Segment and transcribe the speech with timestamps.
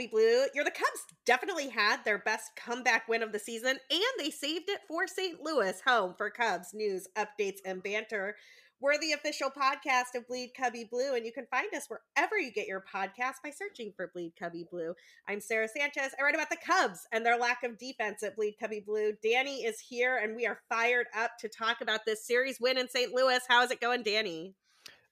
[0.00, 0.46] Cubby Blue.
[0.54, 4.70] You're the Cubs definitely had their best comeback win of the season, and they saved
[4.70, 5.42] it for St.
[5.42, 8.34] Louis, home for Cubs news, updates, and banter.
[8.80, 12.50] We're the official podcast of Bleed Cubby Blue, and you can find us wherever you
[12.50, 14.94] get your podcast by searching for Bleed Cubby Blue.
[15.28, 16.14] I'm Sara Sanchez.
[16.18, 19.12] I write about the Cubs and their lack of defense at Bleed Cubby Blue.
[19.22, 22.88] Danny is here, and we are fired up to talk about this series win in
[22.88, 23.12] St.
[23.12, 23.40] Louis.
[23.50, 24.54] How is it going, Danny?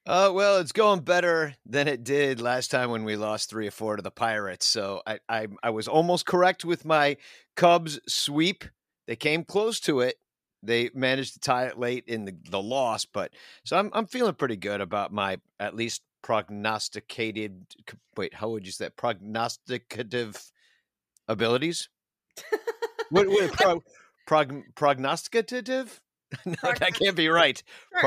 [0.09, 3.71] Uh, well, it's going better than it did last time when we lost three or
[3.71, 4.65] four to the Pirates.
[4.65, 7.19] So I, I, I was almost correct with my
[7.57, 8.65] Cubs sweep.
[9.07, 10.17] They came close to it,
[10.63, 13.33] they managed to tie it late in the, the loss, but
[13.65, 17.67] so I'm I'm feeling pretty good about my at least prognosticated.
[18.17, 18.97] Wait, how would you say that?
[18.97, 20.51] Prognosticative
[21.29, 21.89] abilities?
[23.11, 23.83] what, what prog,
[24.27, 26.01] prog, prognosticative?
[26.47, 27.63] no, that can't be right.
[27.93, 28.01] Sure.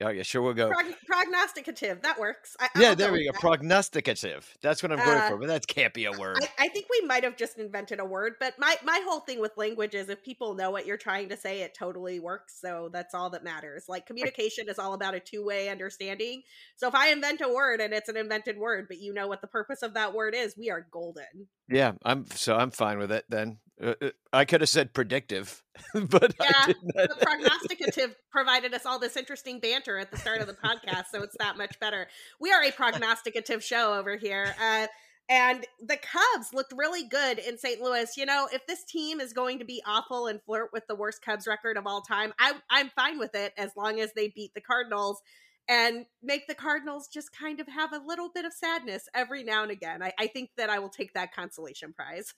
[0.00, 0.68] Oh yeah, sure we'll go.
[0.68, 2.02] Prog- prognosticative.
[2.02, 2.56] That works.
[2.60, 3.32] I, yeah, there we go.
[3.32, 3.40] That.
[3.40, 4.44] Prognosticative.
[4.62, 6.38] That's what I'm going uh, for, but that can't be a word.
[6.40, 9.40] I, I, think we might have just invented a word, but my my whole thing
[9.40, 12.60] with language is if people know what you're trying to say, it totally works.
[12.60, 13.86] So that's all that matters.
[13.88, 16.42] Like communication is all about a two way understanding.
[16.76, 19.40] So if I invent a word and it's an invented word, but you know what
[19.40, 21.48] the purpose of that word is, we are golden.
[21.68, 23.58] Yeah, I'm so I'm fine with it then.
[23.82, 25.62] Uh, uh, I could have said predictive,
[25.94, 30.54] but yeah, the prognosticative provided us all this interesting banter at the start of the
[30.54, 32.08] podcast, so it's that much better.
[32.40, 34.54] We are a prognosticative show over here.
[34.60, 34.88] Uh,
[35.30, 37.82] and the Cubs looked really good in St.
[37.82, 38.16] Louis.
[38.16, 41.22] You know, if this team is going to be awful and flirt with the worst
[41.22, 44.54] Cubs record of all time, I, I'm fine with it as long as they beat
[44.54, 45.20] the Cardinals
[45.68, 49.62] and make the Cardinals just kind of have a little bit of sadness every now
[49.62, 50.02] and again.
[50.02, 52.32] I, I think that I will take that consolation prize.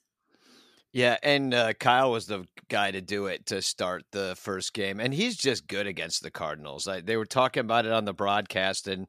[0.93, 4.99] Yeah, and uh, Kyle was the guy to do it to start the first game,
[4.99, 6.85] and he's just good against the Cardinals.
[6.85, 9.07] I, they were talking about it on the broadcast, and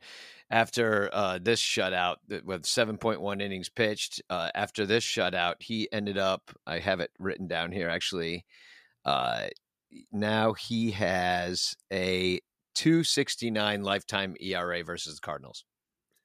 [0.49, 6.53] after uh, this shutout with 7.1 innings pitched, uh, after this shutout, he ended up.
[6.67, 8.45] I have it written down here actually.
[9.05, 9.49] Uh,
[10.13, 12.39] now he has a
[12.75, 15.65] 269 lifetime ERA versus the Cardinals.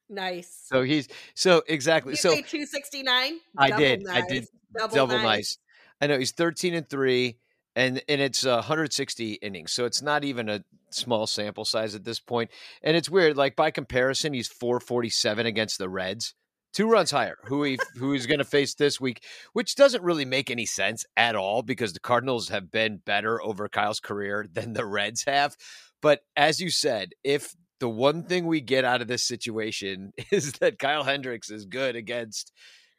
[0.09, 0.63] Nice.
[0.65, 3.39] So he's so exactly so 269.
[3.57, 4.03] I did.
[4.03, 4.23] Nice.
[4.23, 4.47] I did
[4.77, 5.23] double, double nice.
[5.23, 5.57] nice.
[6.01, 7.37] I know he's 13 and 3
[7.75, 9.71] and and it's 160 innings.
[9.71, 12.51] So it's not even a small sample size at this point.
[12.81, 16.33] And it's weird like by comparison he's 447 against the Reds.
[16.73, 19.23] Two runs higher, who he who he's going to face this week,
[19.53, 23.67] which doesn't really make any sense at all because the Cardinals have been better over
[23.69, 25.55] Kyle's career than the Reds have.
[26.01, 30.53] But as you said, if the one thing we get out of this situation is
[30.53, 32.51] that Kyle Hendricks is good against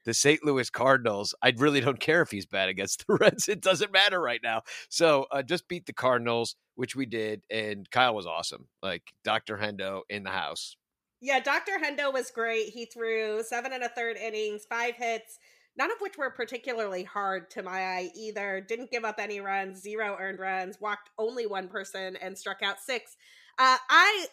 [0.05, 0.45] the St.
[0.45, 1.35] Louis Cardinals.
[1.43, 3.49] I really don't care if he's bad against the Reds.
[3.49, 4.63] It doesn't matter right now.
[4.89, 8.69] So uh, just beat the Cardinals, which we did, and Kyle was awesome.
[8.83, 9.59] Like Dr.
[9.59, 10.77] Hendo in the house.
[11.21, 11.73] Yeah, Dr.
[11.85, 12.69] Hendo was great.
[12.69, 15.39] He threw seven and a third innings, five hits,
[15.77, 18.65] none of which were particularly hard to my eye either.
[18.67, 22.79] Didn't give up any runs, zero earned runs, walked only one person, and struck out
[22.79, 23.17] six.
[23.59, 24.27] Uh, I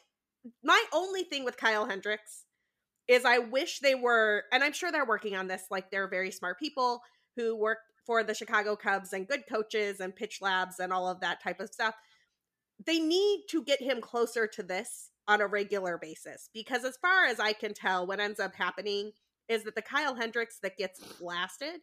[0.63, 2.45] my only thing with Kyle Hendricks
[3.07, 5.63] is I wish they were, and I'm sure they're working on this.
[5.69, 7.01] Like they're very smart people
[7.35, 11.21] who work for the Chicago Cubs and good coaches and pitch labs and all of
[11.21, 11.95] that type of stuff.
[12.85, 17.25] They need to get him closer to this on a regular basis because, as far
[17.25, 19.11] as I can tell, what ends up happening
[19.47, 21.81] is that the Kyle Hendricks that gets blasted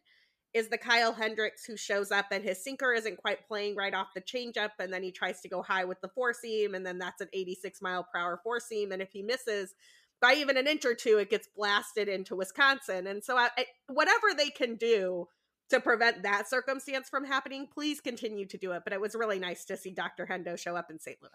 [0.53, 4.13] is the Kyle Hendricks who shows up and his sinker isn't quite playing right off
[4.13, 6.99] the changeup, and then he tries to go high with the four seam, and then
[6.99, 9.73] that's an 86 mile per hour four seam, and if he misses
[10.21, 13.07] by even an inch or two, it gets blasted into Wisconsin.
[13.07, 15.27] And so, I, I, whatever they can do
[15.69, 18.83] to prevent that circumstance from happening, please continue to do it.
[18.85, 20.25] But it was really nice to see Dr.
[20.25, 21.17] Hendo show up in St.
[21.21, 21.31] Louis.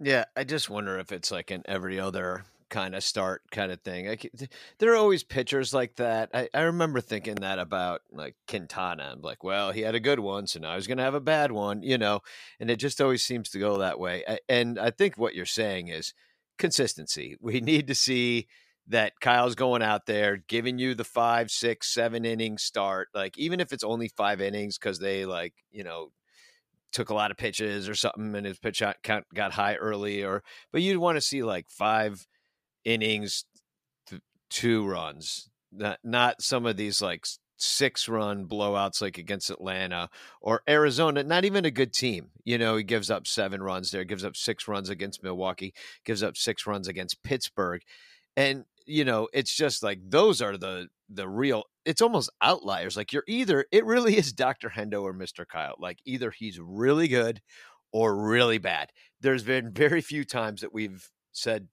[0.00, 3.82] Yeah, I just wonder if it's like in every other kind of start kind of
[3.82, 4.08] thing.
[4.08, 4.32] Like,
[4.78, 6.30] there are always pitchers like that.
[6.32, 9.10] I, I remember thinking that about like Quintana.
[9.12, 11.20] I'm like, well, he had a good one, so now he's going to have a
[11.20, 12.20] bad one, you know,
[12.58, 14.24] and it just always seems to go that way.
[14.48, 16.14] And I think what you're saying is
[16.58, 17.36] consistency.
[17.40, 18.48] We need to see
[18.88, 23.08] that Kyle's going out there giving you the five, six, seven inning start.
[23.14, 26.10] Like, even if it's only five innings because they like, you know,
[26.90, 30.42] took a lot of pitches or something and his pitch count got high early or
[30.72, 32.26] but you'd want to see like five
[32.84, 33.44] innings,
[34.50, 37.26] two runs, not not some of these like
[37.62, 40.08] six run blowouts like against Atlanta
[40.40, 42.30] or Arizona, not even a good team.
[42.44, 45.72] You know, he gives up seven runs there, gives up six runs against Milwaukee,
[46.04, 47.82] gives up six runs against Pittsburgh.
[48.36, 52.96] And, you know, it's just like those are the the real it's almost outliers.
[52.96, 54.70] Like you're either it really is Dr.
[54.70, 55.46] Hendo or Mr.
[55.46, 55.76] Kyle.
[55.78, 57.40] Like either he's really good
[57.92, 58.90] or really bad.
[59.20, 61.68] There's been very few times that we've said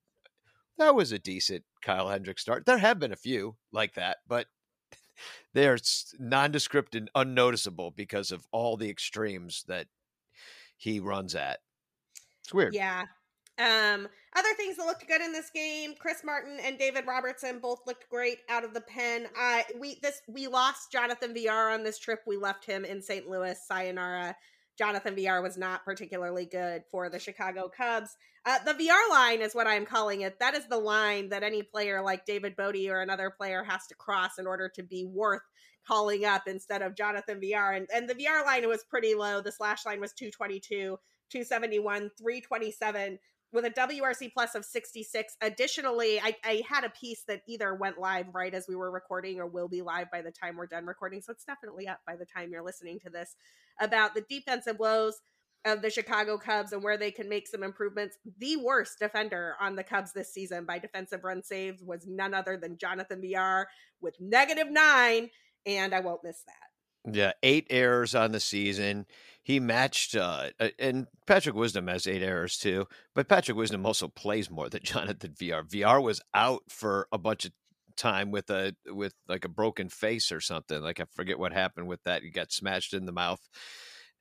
[0.80, 2.66] that was a decent Kyle Hendricks start.
[2.66, 4.48] There have been a few like that, but
[5.54, 5.78] they are
[6.18, 9.88] nondescript and unnoticeable because of all the extremes that
[10.78, 11.60] he runs at.
[12.44, 12.74] It's weird.
[12.74, 13.04] Yeah.
[13.60, 17.82] Um, other things that looked good in this game, Chris Martin and David Robertson both
[17.86, 19.28] looked great out of the pen.
[19.38, 22.22] I we this we lost Jonathan Villar on this trip.
[22.26, 23.30] We left him in St.
[23.30, 23.60] Louis.
[23.68, 24.36] Sayonara.
[24.80, 28.16] Jonathan Villar was not particularly good for the Chicago Cubs.
[28.46, 30.40] Uh, the Villar line is what I'm calling it.
[30.40, 33.96] That is the line that any player like David Bote or another player has to
[33.96, 35.42] cross in order to be worth
[35.86, 37.74] calling up instead of Jonathan Villar.
[37.74, 39.42] And, and the Villar line was pretty low.
[39.42, 40.98] The slash line was 222,
[41.30, 43.20] 271, 327
[43.52, 45.36] with a WRC plus of 66.
[45.42, 49.40] Additionally, I, I, had a piece that either went live right as we were recording
[49.40, 51.22] or will be live by the time we're done recording.
[51.22, 53.36] So it's definitely up by the time you're listening to this
[53.80, 55.20] about the defensive woes
[55.66, 58.18] of the Chicago Cubs and where they can make some improvements.
[58.38, 62.56] The worst defender on the Cubs this season by defensive run saves was none other
[62.56, 63.68] than Jonathan Villar
[64.00, 65.30] with negative nine.
[65.66, 66.69] And I won't miss that.
[67.10, 69.06] Yeah, eight errors on the season
[69.50, 72.86] he matched uh, and Patrick Wisdom has eight errors too,
[73.16, 75.64] but Patrick Wisdom also plays more than Jonathan Villar.
[75.64, 77.52] Villar was out for a bunch of
[77.98, 80.84] time with a with like a broken face or something.
[80.84, 82.22] Like I forget what happened with that.
[82.22, 83.42] He got smashed in the mouth.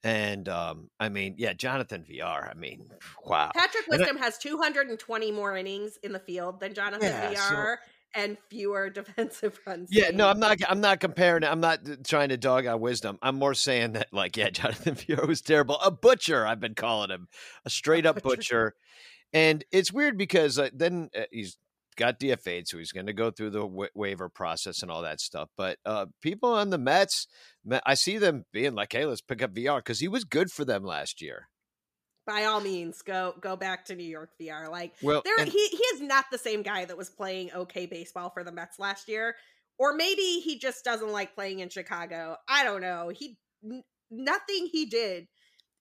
[0.02, 2.48] And um, I mean, yeah, Jonathan Villar.
[2.50, 2.88] I mean,
[3.22, 3.50] wow.
[3.54, 7.80] Patrick Wisdom I, has 220 more innings in the field than Jonathan yeah, Villar.
[7.82, 9.88] So, and fewer defensive runs.
[9.90, 10.58] Yeah, no, I'm not.
[10.68, 11.44] I'm not comparing.
[11.44, 13.18] I'm not trying to dog on wisdom.
[13.22, 15.76] I'm more saying that, like, yeah, Jonathan Villar was terrible.
[15.80, 17.28] A butcher, I've been calling him
[17.64, 18.36] a straight up butcher.
[18.36, 18.74] butcher.
[19.32, 21.58] And it's weird because uh, then uh, he's
[21.96, 25.20] got DFA'd, so he's going to go through the wa- waiver process and all that
[25.20, 25.50] stuff.
[25.56, 27.26] But uh, people on the Mets,
[27.84, 30.64] I see them being like, "Hey, let's pick up Villar" because he was good for
[30.64, 31.48] them last year
[32.28, 34.68] by all means go go back to New York Villar.
[34.68, 37.86] Like well, there and- he he is not the same guy that was playing okay
[37.86, 39.34] baseball for the Mets last year.
[39.78, 42.36] Or maybe he just doesn't like playing in Chicago.
[42.48, 43.10] I don't know.
[43.14, 45.28] He n- nothing he did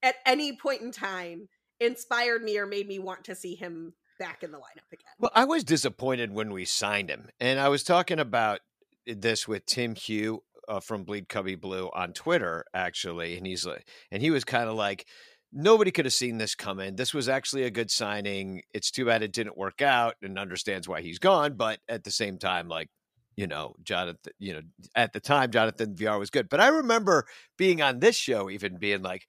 [0.04, 1.50] at any point in time
[1.80, 5.06] inspired me or made me want to see him back in the lineup again.
[5.20, 7.30] Well, I was disappointed when we signed him.
[7.40, 8.60] And I was talking about
[9.08, 13.88] this with Tim Hugh uh, from Bleed Cubby Blue on Twitter actually, and he's like
[14.12, 15.08] and he was kind of like
[15.52, 16.96] nobody could have seen this coming.
[16.96, 18.62] This was actually a good signing.
[18.74, 21.56] It's too bad it didn't work out and understands why he's gone.
[21.56, 22.90] But at the same time, like,
[23.36, 24.62] you know, Jonathan, you know,
[24.96, 26.50] at the time, Jonathan Villar was good.
[26.50, 27.26] But I remember
[27.58, 29.28] being on this show, even being like,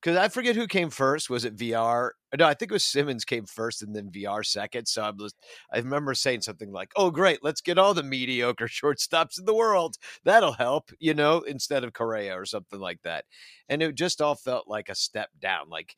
[0.00, 1.28] because I forget who came first.
[1.30, 2.14] Was it Villar?
[2.36, 4.86] No, I think it was Simmons came first and then Villar second.
[4.86, 5.34] So I was,
[5.72, 9.54] I remember saying something like, "Oh, great, let's get all the mediocre shortstops in the
[9.54, 9.96] world.
[10.24, 13.24] That'll help," you know, instead of Correa or something like that.
[13.68, 15.68] And it just all felt like a step down.
[15.70, 15.96] Like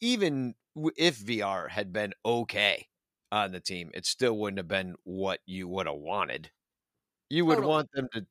[0.00, 0.54] even
[0.96, 2.86] if Villar had been okay
[3.32, 6.50] on the team, it still wouldn't have been what you would have wanted.
[7.30, 7.68] You would totally.
[7.68, 8.26] want them to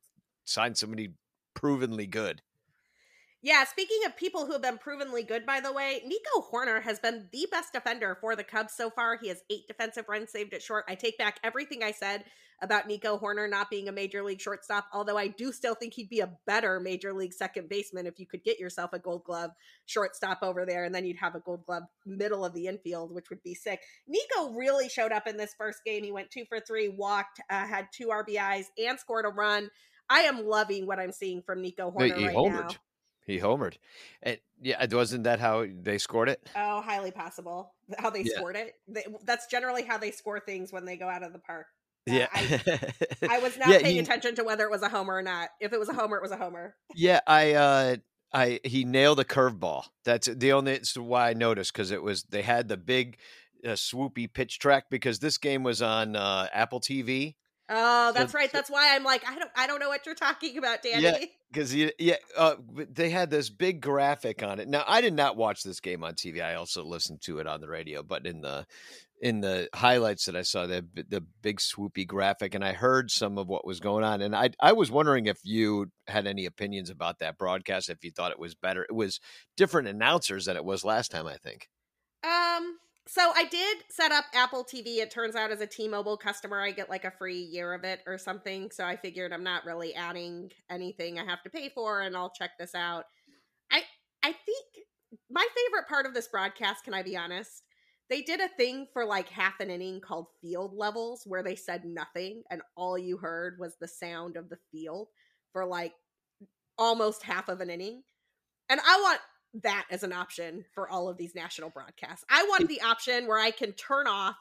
[0.45, 1.13] sign somebody
[1.55, 2.41] provenly good.
[3.41, 6.99] Yeah, speaking of people who have been provenly good, by the way, Nico Hoerner has
[6.99, 9.17] been the best defender for the Cubs so far.
[9.17, 10.83] He has eight defensive runs saved at short.
[10.89, 12.25] I take back everything I said
[12.61, 16.09] about Nico Hoerner not being a major league shortstop, although I do still think he'd
[16.09, 19.51] be a better major league second baseman if you could get yourself a gold glove
[19.85, 23.29] shortstop over there, and then you'd have a gold glove middle of the infield, which
[23.29, 23.79] would be sick.
[24.05, 26.03] Nico really showed up in this first game.
[26.03, 29.69] He went two for three, walked, uh, had two RBIs, and scored a run.
[30.09, 32.69] I am loving what I'm seeing from Nico Hoerner he right homered.
[32.69, 32.75] now.
[33.29, 33.75] He homered.
[34.23, 36.49] And yeah, wasn't that how they scored it?
[36.55, 37.73] Oh, highly possible.
[37.99, 38.35] How they yeah.
[38.35, 38.73] scored it.
[38.87, 41.67] They, that's generally how they score things when they go out of the park.
[42.09, 42.27] Uh, yeah.
[42.33, 42.79] I,
[43.29, 45.49] I, was not yeah, paying he, attention to whether it was a homer or not.
[45.59, 46.75] If it was a homer, it was a homer.
[46.95, 47.95] Yeah, I uh
[48.33, 49.83] I he nailed a curveball.
[50.05, 53.17] That's the only it's why I noticed because it was they had the big
[53.63, 57.35] uh, swoopy pitch track because this game was on uh, Apple TV
[57.69, 58.51] Oh, that's so, right.
[58.51, 61.03] That's why I'm like, I don't, I don't know what you're talking about, Danny.
[61.03, 61.17] Yeah,
[61.51, 64.67] because yeah, uh, they had this big graphic on it.
[64.67, 66.43] Now, I did not watch this game on TV.
[66.43, 68.65] I also listened to it on the radio, but in the
[69.21, 73.37] in the highlights that I saw, the the big swoopy graphic, and I heard some
[73.37, 74.21] of what was going on.
[74.21, 78.11] And I I was wondering if you had any opinions about that broadcast, if you
[78.11, 78.83] thought it was better.
[78.83, 79.19] It was
[79.57, 81.67] different announcers than it was last time, I think.
[82.23, 82.77] Um,
[83.11, 84.97] so I did set up Apple TV.
[84.97, 88.01] It turns out as a T-Mobile customer, I get like a free year of it
[88.05, 88.69] or something.
[88.69, 92.29] So I figured I'm not really adding anything I have to pay for, and I'll
[92.29, 93.05] check this out.
[93.71, 93.81] I
[94.21, 94.85] I think
[95.31, 97.63] my favorite part of this broadcast, can I be honest?
[98.11, 101.85] They did a thing for like half an inning called field levels where they said
[101.85, 105.07] nothing and all you heard was the sound of the field
[105.51, 105.93] for like
[106.77, 108.03] almost half of an inning.
[108.69, 109.19] And I want
[109.63, 112.25] that as an option for all of these national broadcasts.
[112.29, 114.35] I want the option where I can turn off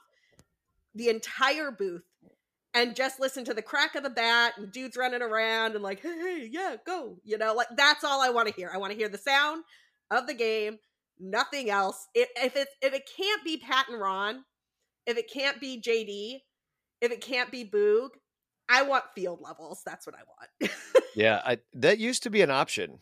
[0.95, 2.05] the entire booth
[2.75, 6.00] and just listen to the crack of the bat and dudes running around and like,
[6.00, 7.17] hey, hey, yeah, go.
[7.25, 8.71] You know, like that's all I want to hear.
[8.73, 9.65] I want to hear the sound
[10.11, 10.79] of the game,
[11.19, 12.07] nothing else.
[12.15, 14.45] If, it if it can't be Pat and Ron,
[15.07, 16.43] if it can't be JD,
[17.00, 18.11] if it can't be Boog,
[18.69, 19.81] I want field levels.
[19.87, 20.73] That's what I want.
[21.15, 22.99] yeah, I, that used to be an option.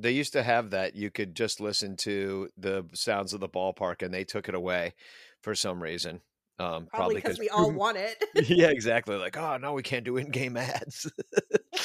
[0.00, 0.94] They used to have that.
[0.94, 4.94] You could just listen to the sounds of the ballpark, and they took it away
[5.42, 6.20] for some reason.
[6.60, 8.22] Um, probably because we all want it.
[8.48, 9.16] yeah, exactly.
[9.16, 11.10] Like, oh no, we can't do in-game ads.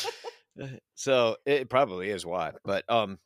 [0.96, 2.52] so it probably is why.
[2.64, 3.20] But um,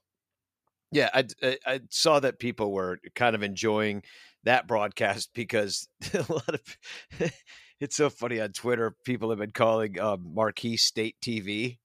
[0.91, 4.03] yeah, I, I, I saw that people were kind of enjoying
[4.43, 7.31] that broadcast because a lot of
[7.79, 8.95] it's so funny on Twitter.
[9.05, 11.77] People have been calling um, Marquee State TV.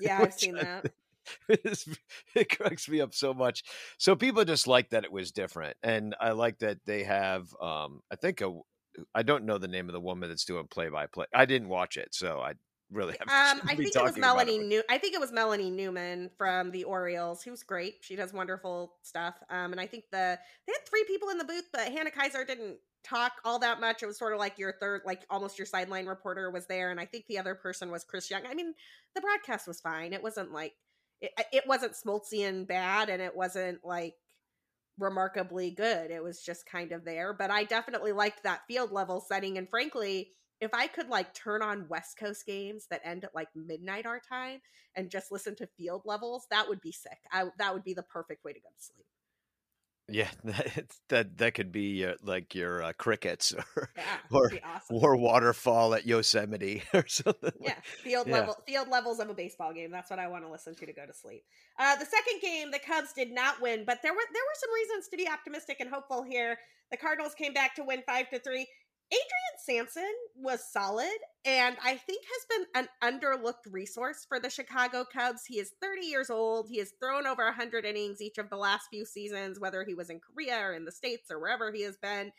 [0.00, 0.92] Yeah, I've seen that.
[1.48, 3.62] it cracks me up so much.
[3.98, 7.54] So people just like that it was different, and I like that they have.
[7.60, 8.58] Um, I think a.
[9.14, 11.26] I don't know the name of the woman that's doing play by play.
[11.32, 12.54] I didn't watch it, so I
[12.90, 13.58] really have.
[13.58, 14.82] Um, I think it was Melanie New.
[14.90, 17.96] I think it was Melanie Newman from the Orioles, who's great.
[18.00, 19.36] She does wonderful stuff.
[19.48, 22.46] Um, and I think the they had three people in the booth, but Hannah Keyser
[22.46, 24.02] didn't talk all that much.
[24.02, 27.00] It was sort of like your third, like almost your sideline reporter was there, and
[27.00, 28.42] I think the other person was Chris Young.
[28.46, 28.74] I mean,
[29.14, 30.12] the broadcast was fine.
[30.12, 30.74] It wasn't like
[31.20, 34.14] it, it wasn't Smoltzian bad, and it wasn't like
[34.98, 36.10] remarkably good.
[36.10, 37.32] It was just kind of there.
[37.32, 41.62] But I definitely liked that field level setting, and frankly if I could like turn
[41.62, 44.60] on West Coast games that end at like midnight our time
[44.94, 47.18] and just listen to field levels, that would be sick.
[47.32, 49.06] I that would be the perfect way to go to sleep.
[50.10, 54.96] Yeah, that that, that could be uh, like your uh, crickets or yeah, or, awesome.
[54.96, 57.52] or waterfall at Yosemite or something.
[57.60, 58.34] Yeah, field yeah.
[58.34, 59.90] level field levels of a baseball game.
[59.90, 61.44] That's what I want to listen to to go to sleep.
[61.78, 64.74] Uh, the second game, the Cubs did not win, but there were there were some
[64.74, 66.58] reasons to be optimistic and hopeful here.
[66.90, 68.66] The Cardinals came back to win five to three.
[69.12, 71.08] Adrian Sampson was solid
[71.44, 75.44] and I think has been an underlooked resource for the Chicago Cubs.
[75.46, 76.68] He is 30 years old.
[76.68, 80.10] He has thrown over 100 innings each of the last few seasons, whether he was
[80.10, 82.30] in Korea or in the States or wherever he has been.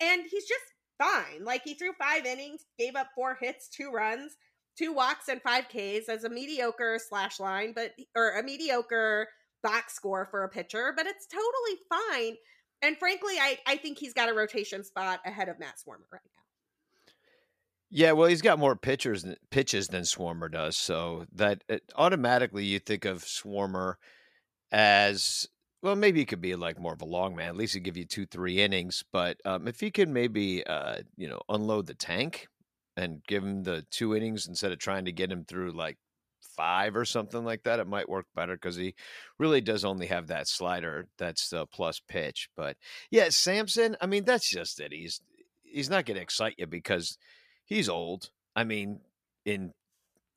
[0.00, 0.64] And he's just
[0.98, 1.44] fine.
[1.44, 4.36] Like he threw five innings, gave up four hits, two runs,
[4.76, 9.28] two walks, and five Ks as a mediocre slash line, but or a mediocre
[9.62, 12.36] box score for a pitcher, but it's totally fine
[12.82, 16.20] and frankly, I, I think he's got a rotation spot ahead of Matt Swarmer right
[16.24, 16.42] now.
[17.88, 22.80] Yeah, well, he's got more pitchers pitches than Swarmer does, so that it, automatically you
[22.80, 23.94] think of Swarmer
[24.72, 25.46] as
[25.82, 25.94] well.
[25.94, 27.48] Maybe he could be like more of a long man.
[27.48, 29.04] At least he give you two, three innings.
[29.12, 32.48] But um, if he could maybe, uh, you know, unload the tank
[32.96, 35.96] and give him the two innings instead of trying to get him through like
[36.56, 38.94] five or something like that, it might work better because he
[39.38, 42.48] really does only have that slider that's the plus pitch.
[42.56, 42.76] But
[43.10, 44.92] yeah, Sampson, I mean, that's just it.
[44.92, 45.20] He's
[45.62, 47.18] he's not going to excite you because
[47.64, 48.30] he's old.
[48.54, 49.00] I mean,
[49.44, 49.72] in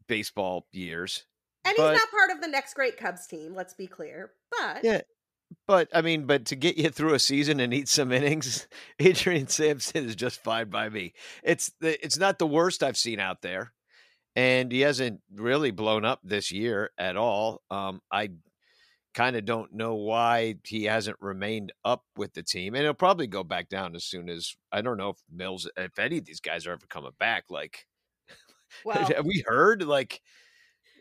[0.07, 1.25] baseball years.
[1.65, 4.31] And but, he's not part of the next great Cubs team, let's be clear.
[4.51, 5.01] But Yeah.
[5.65, 8.67] But I mean, but to get you through a season and eat some innings,
[8.99, 11.13] Adrian Sampson is just fine by me.
[11.43, 13.73] It's the, it's not the worst I've seen out there
[14.39, 17.61] and he hasn't really blown up this year at all.
[17.69, 18.29] Um, I
[19.13, 23.27] kind of don't know why he hasn't remained up with the team, and he'll probably
[23.27, 26.39] go back down as soon as I don't know if Mills, if any of these
[26.39, 27.45] guys are ever coming back.
[27.49, 27.85] Like,
[28.85, 30.21] well, have we heard like?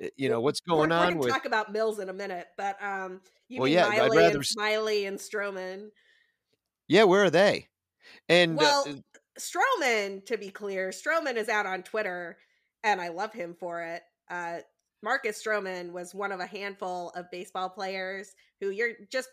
[0.01, 1.15] Eh, you know what's going we're, on.
[1.15, 1.33] We're with...
[1.33, 4.39] talk about Mills in a minute, but um, you well, mean yeah, Miley rather...
[4.39, 5.91] and Smyly and Stroman?
[6.89, 7.69] Yeah, where are they?
[8.29, 8.95] And uh, well, uh,
[9.39, 12.37] Stroman, to be clear, Stroman is out on Twitter
[12.85, 14.03] and I love him for it.
[14.31, 14.59] Uh,
[15.03, 19.29] Marcus Stroman was one of a handful of baseball players who you're just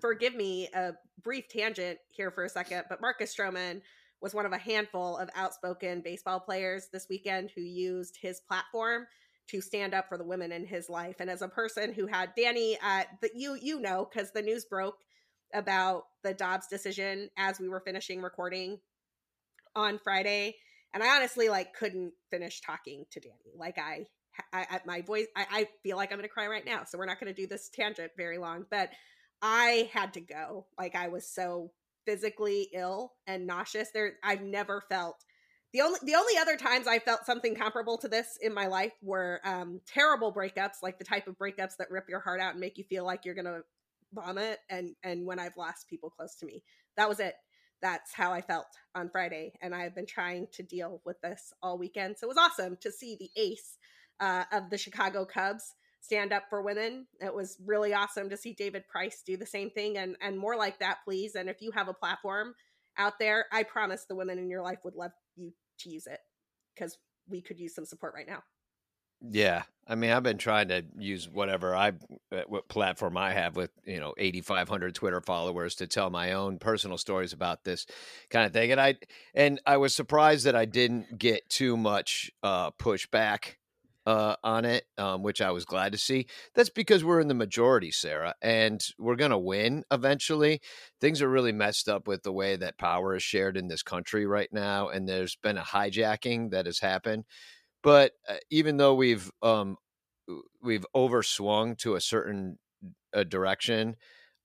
[0.00, 0.92] forgive me a
[1.22, 3.80] brief tangent here for a second, but Marcus Stroman
[4.20, 9.06] was one of a handful of outspoken baseball players this weekend who used his platform
[9.48, 11.16] to stand up for the women in his life.
[11.20, 14.66] And as a person who had Danny, uh, that you you know, because the news
[14.66, 14.98] broke
[15.54, 18.78] about the Dobbs decision as we were finishing recording
[19.74, 20.56] on Friday
[20.94, 23.54] and I honestly like couldn't finish talking to Danny.
[23.56, 24.06] Like I,
[24.52, 26.84] I, my voice, I, I feel like I'm gonna cry right now.
[26.84, 28.90] So we're not gonna do this tangent very long, but
[29.42, 30.66] I had to go.
[30.78, 31.72] Like I was so
[32.06, 33.90] physically ill and nauseous.
[33.92, 35.24] There, I've never felt
[35.72, 38.92] the only the only other times I felt something comparable to this in my life
[39.02, 42.60] were um, terrible breakups, like the type of breakups that rip your heart out and
[42.60, 43.60] make you feel like you're gonna
[44.14, 46.62] vomit, and and when I've lost people close to me.
[46.96, 47.34] That was it
[47.80, 49.52] that's how I felt on Friday.
[49.62, 52.16] And I've been trying to deal with this all weekend.
[52.18, 53.78] So it was awesome to see the ace
[54.20, 57.06] uh, of the Chicago Cubs stand up for women.
[57.20, 60.56] It was really awesome to see David Price do the same thing and, and more
[60.56, 61.34] like that, please.
[61.34, 62.54] And if you have a platform
[62.96, 66.20] out there, I promise the women in your life would love you to use it
[66.74, 68.42] because we could use some support right now.
[69.20, 71.88] Yeah, I mean, I've been trying to use whatever I,
[72.30, 76.58] uh, what platform I have with you know 8,500 Twitter followers to tell my own
[76.58, 77.86] personal stories about this
[78.30, 78.94] kind of thing, and I
[79.34, 83.56] and I was surprised that I didn't get too much uh, pushback
[84.06, 86.26] uh, on it, um, which I was glad to see.
[86.54, 90.60] That's because we're in the majority, Sara, and we're going to win eventually.
[91.00, 94.26] Things are really messed up with the way that power is shared in this country
[94.26, 97.24] right now, and there's been a hijacking that has happened
[97.82, 99.76] but uh, even though we've um,
[100.62, 102.58] we've overswung to a certain
[103.14, 103.96] uh, direction,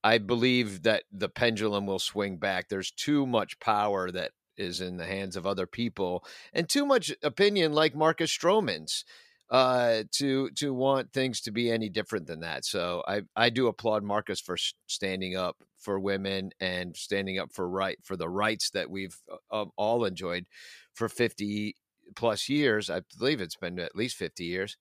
[0.02, 2.68] I believe that the pendulum will swing back.
[2.68, 7.12] There's too much power that is in the hands of other people, and too much
[7.22, 9.04] opinion, like Marcus Stroman's,
[9.50, 12.64] uh, to to want things to be any different than that.
[12.64, 17.68] So I I do applaud Marcus for standing up for women and standing up for
[17.68, 19.16] right for the rights that we've
[19.50, 20.46] uh, all enjoyed
[20.94, 21.76] for 50
[22.14, 22.90] plus years.
[22.90, 24.76] I believe it's been at least 50 years.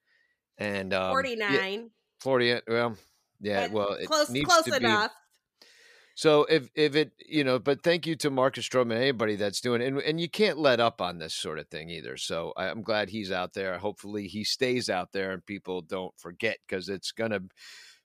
[0.58, 1.52] And um, 49.
[1.52, 1.80] Yeah,
[2.20, 2.60] 40.
[2.68, 2.98] Well,
[3.42, 5.12] yeah, well, it close, needs close to enough.
[5.12, 5.68] Be,
[6.16, 9.82] so if if it you know, but thank you to Marcus Stroman, anybody that's doing
[9.82, 12.18] it, and and you can't let up on this sort of thing either.
[12.18, 13.78] So I, I'm glad he's out there.
[13.80, 17.42] Hopefully he stays out there and people don't forget because it's gonna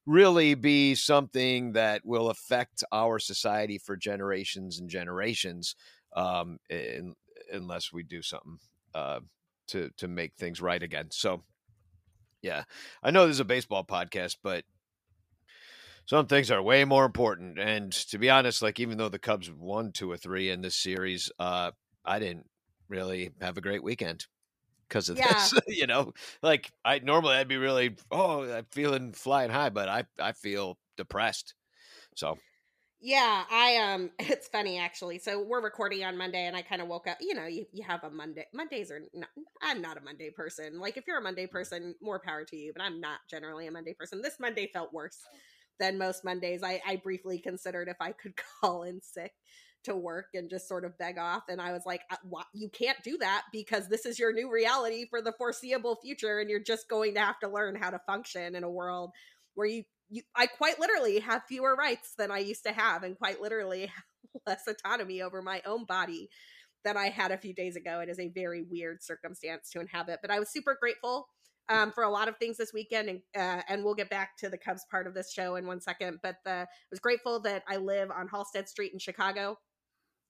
[0.07, 5.77] really be something that will affect our society for generations and generations
[6.17, 7.15] um, in,
[7.53, 8.59] unless we do something
[8.95, 9.21] uh,
[9.69, 11.09] to to make things right again.
[11.11, 11.43] So,
[12.43, 12.65] yeah,
[13.03, 14.65] I know this is a baseball podcast, but
[16.07, 17.59] some things are way more important.
[17.59, 20.75] And to be honest, like even though the Cubs won two or three in this
[20.75, 21.73] series, uh,
[22.05, 22.47] I didn't
[22.89, 24.27] really have a great weekend
[24.89, 25.33] because of yeah.
[25.33, 25.55] this.
[25.69, 30.05] you know, like I normally I'd be really oh I'm feeling flying high, but I
[30.19, 31.55] I feel depressed.
[32.17, 32.39] So
[33.01, 35.19] yeah, I um it's funny actually.
[35.19, 37.85] So we're recording on Monday and I kind of woke up, you know, you, you
[37.85, 38.47] have a Monday.
[38.53, 39.29] Mondays are not
[39.63, 40.81] I'm not a Monday person.
[40.81, 43.71] Like if you're a Monday person, more power to you, but I'm not generally a
[43.71, 44.21] Monday person.
[44.23, 45.19] This Monday felt worse
[45.79, 46.63] than most Mondays.
[46.63, 49.33] I I briefly considered if I could call in sick
[49.85, 52.01] to work and just sort of beg off and I was like,
[52.53, 56.51] you can't do that because this is your new reality for the foreseeable future and
[56.51, 59.13] you're just going to have to learn how to function in a world
[59.55, 63.17] where you you, I quite literally have fewer rights than I used to have, and
[63.17, 63.91] quite literally
[64.47, 66.29] less autonomy over my own body
[66.85, 68.01] than I had a few days ago.
[68.01, 71.29] It is a very weird circumstance to inhabit, but I was super grateful
[71.69, 74.49] um, for a lot of things this weekend, and uh, and we'll get back to
[74.49, 76.19] the Cubs part of this show in one second.
[76.23, 79.59] But the, I was grateful that I live on Halsted Street in Chicago,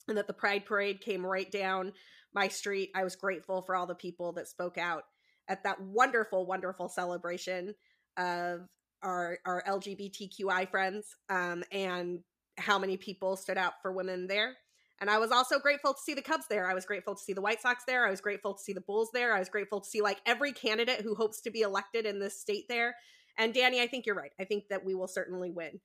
[0.08, 1.92] and that the Pride Parade came right down
[2.34, 2.90] my street.
[2.94, 5.04] I was grateful for all the people that spoke out
[5.48, 7.74] at that wonderful, wonderful celebration
[8.16, 8.66] of
[9.02, 12.20] our our LGBTQI friends um, and
[12.56, 14.54] how many people stood out for women there.
[15.00, 16.68] And I was also grateful to see the Cubs there.
[16.68, 18.06] I was grateful to see the White Sox there.
[18.06, 19.32] I was grateful to see the Bulls there.
[19.32, 22.40] I was grateful to see like every candidate who hopes to be elected in this
[22.40, 22.96] state there.
[23.36, 24.32] And Danny, I think you're right.
[24.40, 25.78] I think that we will certainly win.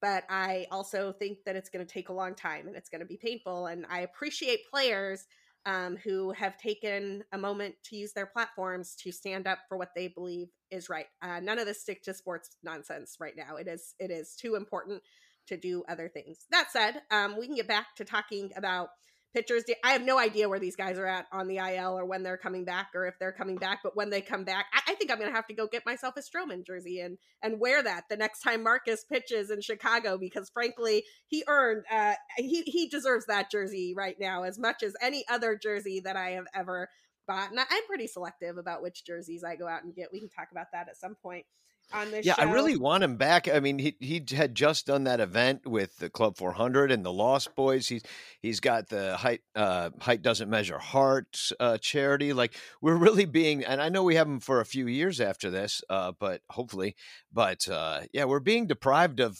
[0.00, 3.00] But I also think that it's going to take a long time and it's going
[3.00, 3.66] to be painful.
[3.66, 5.26] And I appreciate players
[5.66, 9.90] um, who have taken a moment to use their platforms to stand up for what
[9.96, 11.06] they believe is right.
[11.22, 13.56] Uh, none of this stick to sports nonsense right now.
[13.56, 15.02] It is it is too important
[15.48, 16.46] to do other things.
[16.50, 18.88] That said, um, we can get back to talking about
[19.34, 19.64] pitchers.
[19.82, 22.36] I have no idea where these guys are at on the IL or when they're
[22.36, 23.80] coming back or if they're coming back.
[23.82, 25.84] But when they come back, I, I think I'm going to have to go get
[25.84, 30.16] myself a Stroman jersey and and wear that the next time Marcus pitches in Chicago
[30.16, 34.94] because frankly, he earned uh, he he deserves that jersey right now as much as
[35.02, 36.88] any other jersey that I have ever
[37.26, 37.50] bought.
[37.50, 40.08] And I'm pretty selective about which jerseys I go out and get.
[40.12, 41.46] We can talk about that at some point
[41.92, 42.42] on this yeah show.
[42.42, 45.96] i really want him back i mean he he had just done that event with
[45.98, 48.02] the club 400 and the lost boys he's
[48.40, 53.64] he's got the height uh height doesn't measure heart uh charity like we're really being
[53.64, 56.94] and i know we have him for a few years after this uh but hopefully
[57.32, 59.38] but uh yeah we're being deprived of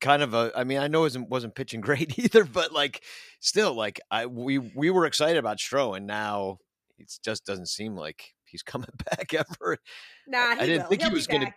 [0.00, 3.02] kind of a i mean i know wasn't, wasn't pitching great either but like
[3.40, 6.58] still like i we we were excited about Stroh and now
[6.98, 9.78] it just doesn't seem like he's coming back ever.
[10.26, 10.88] Nah, I didn't will.
[10.88, 11.54] think He'll he was going to.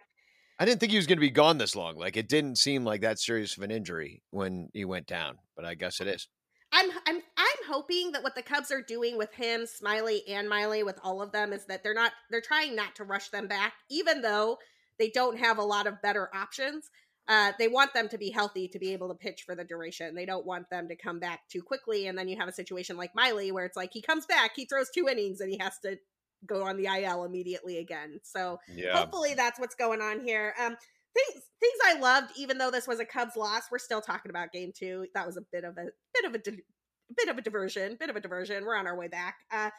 [0.59, 1.95] I didn't think he was going to be gone this long.
[1.95, 5.65] Like it didn't seem like that serious of an injury when he went down, but
[5.65, 6.27] I guess it is.
[6.71, 10.83] I'm I'm I'm hoping that what the Cubs are doing with him, Smyly and Miley,
[10.83, 13.73] with all of them, is that they're not they're trying not to rush them back,
[13.89, 14.57] even though
[14.99, 16.89] they don't have a lot of better options.
[17.27, 20.15] Uh, they want them to be healthy to be able to pitch for the duration.
[20.15, 22.97] They don't want them to come back too quickly, and then you have a situation
[22.97, 25.77] like Miley where it's like he comes back, he throws two innings, and he has
[25.83, 25.97] to
[26.45, 28.19] go on the IL immediately again.
[28.23, 28.97] So yeah.
[28.97, 30.53] hopefully that's what's going on here.
[30.59, 30.75] Um,
[31.13, 34.51] things things I loved, even though this was a Cubs loss, we're still talking about
[34.51, 35.07] Game Two.
[35.13, 36.63] That was a bit of a bit of a di-
[37.17, 38.65] bit of a diversion, bit of a diversion.
[38.65, 39.37] We're on our way back.
[39.51, 39.69] Uh,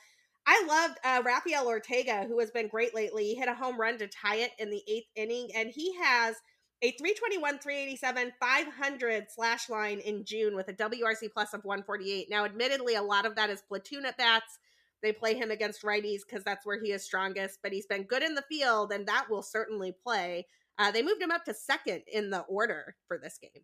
[0.46, 3.24] I loved uh, Rafael Ortega, who has been great lately.
[3.24, 6.36] He hit a home run to tie it in the eighth inning, and he has
[6.82, 12.28] a 321, 387, 500 slash line in June with a WRC plus of 148.
[12.30, 14.58] Now, admittedly, a lot of that is platoon at bats.
[15.02, 18.22] They play him against righties because that's where he is strongest, but he's been good
[18.22, 20.46] in the field, and that will certainly play.
[20.78, 23.62] Uh, they moved him up to second in the order for this game.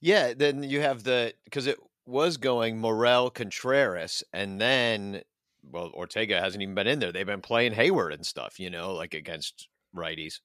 [0.00, 5.22] Yeah, then you have the because it was going Morel Contreras, and then
[5.70, 7.12] well, Ortega hasn't even been in there.
[7.12, 10.40] They've been playing Heyward and stuff, you know, like against righties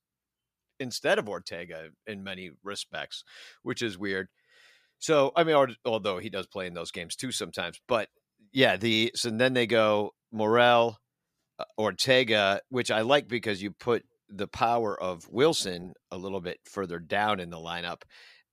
[0.79, 3.23] instead of Ortega in many respects,
[3.61, 4.29] which is weird.
[4.97, 8.09] So, I mean, although he does play in those games too sometimes, but
[8.51, 10.97] yeah, the so then they go Morel,
[11.59, 16.57] uh, Ortega, which I like because you put the power of Wilson a little bit
[16.65, 18.03] further down in the lineup.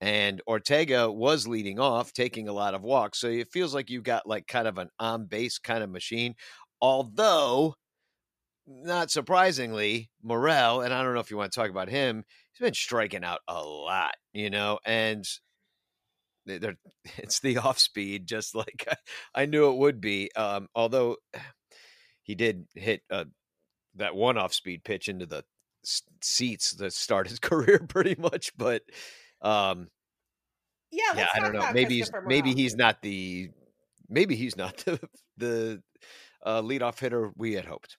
[0.01, 3.21] And Ortega was leading off, taking a lot of walks.
[3.21, 6.35] So it feels like you've got like kind of an on base kind of machine.
[6.81, 7.75] Although
[8.67, 12.65] not surprisingly, Morel, and I don't know if you want to talk about him, he's
[12.65, 15.25] been striking out a lot, you know, and
[16.57, 16.79] they're,
[17.19, 20.31] it's the off speed, just like I, I knew it would be.
[20.35, 21.17] Um, although
[22.23, 23.25] he did hit uh,
[23.97, 25.45] that one off speed pitch into the
[26.23, 28.83] seats that start his career pretty much, but
[29.43, 29.89] um,
[30.91, 31.71] yeah, yeah, I don't know.
[31.73, 33.51] Maybe he's, maybe he's not the
[34.09, 35.01] maybe he's not the
[35.37, 35.83] the
[36.45, 37.97] uh, leadoff hitter we had hoped.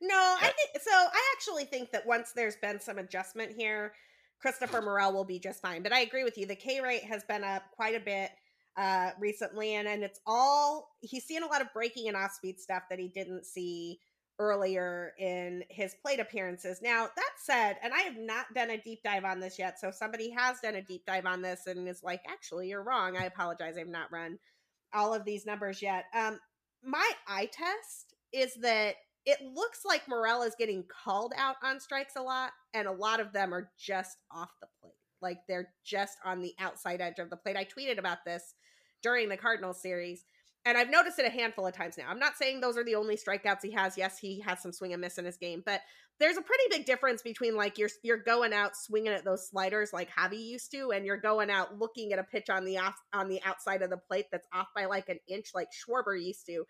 [0.00, 0.92] No, I think so.
[0.92, 3.94] I actually think that once there's been some adjustment here,
[4.40, 5.82] Christopher Morel will be just fine.
[5.82, 6.46] But I agree with you.
[6.46, 8.30] The K rate has been up quite a bit
[8.76, 12.60] uh recently and and it's all he's seen a lot of breaking and off speed
[12.60, 13.98] stuff that he didn't see
[14.38, 16.80] earlier in his plate appearances.
[16.82, 19.90] Now, that said, and I have not done a deep dive on this yet, so
[19.90, 23.16] somebody has done a deep dive on this and is like, actually, you're wrong.
[23.16, 23.76] I apologize.
[23.78, 24.38] I've not run
[24.92, 26.04] all of these numbers yet.
[26.14, 26.38] Um,
[26.84, 28.96] my eye test is that
[29.26, 33.20] it looks like Morel is getting called out on strikes a lot, and a lot
[33.20, 34.94] of them are just off the plate.
[35.20, 37.56] Like they're just on the outside edge of the plate.
[37.56, 38.54] I tweeted about this
[39.02, 40.24] during the Cardinals series,
[40.64, 42.04] and I've noticed it a handful of times now.
[42.08, 43.98] I'm not saying those are the only strikeouts he has.
[43.98, 45.80] Yes, he has some swing and miss in his game, but
[46.18, 49.92] there's a pretty big difference between like you're you're going out swinging at those sliders
[49.92, 52.94] like Javi used to, and you're going out looking at a pitch on the off
[53.12, 56.46] on the outside of the plate that's off by like an inch, like Schwarber used
[56.46, 56.64] to.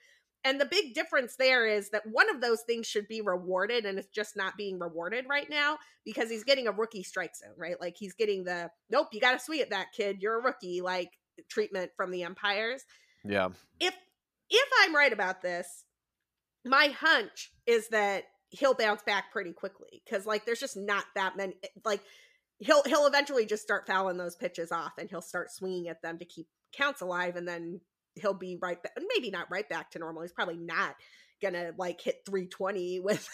[0.46, 3.98] And the big difference there is that one of those things should be rewarded and
[3.98, 7.80] it's just not being rewarded right now because he's getting a rookie strike zone, right?
[7.80, 10.82] Like he's getting the nope, you got to swing at that kid, you're a rookie
[10.82, 11.10] like
[11.48, 12.84] treatment from the umpires.
[13.24, 13.48] Yeah.
[13.80, 13.92] If
[14.48, 15.84] if I'm right about this,
[16.64, 21.36] my hunch is that he'll bounce back pretty quickly cuz like there's just not that
[21.36, 22.02] many eh, like
[22.60, 26.18] he'll he'll eventually just start fouling those pitches off and he'll start swinging at them
[26.18, 27.80] to keep counts alive and then
[28.16, 30.94] he'll be right back maybe not right back to normal he's probably not
[31.42, 33.28] gonna like hit 320 with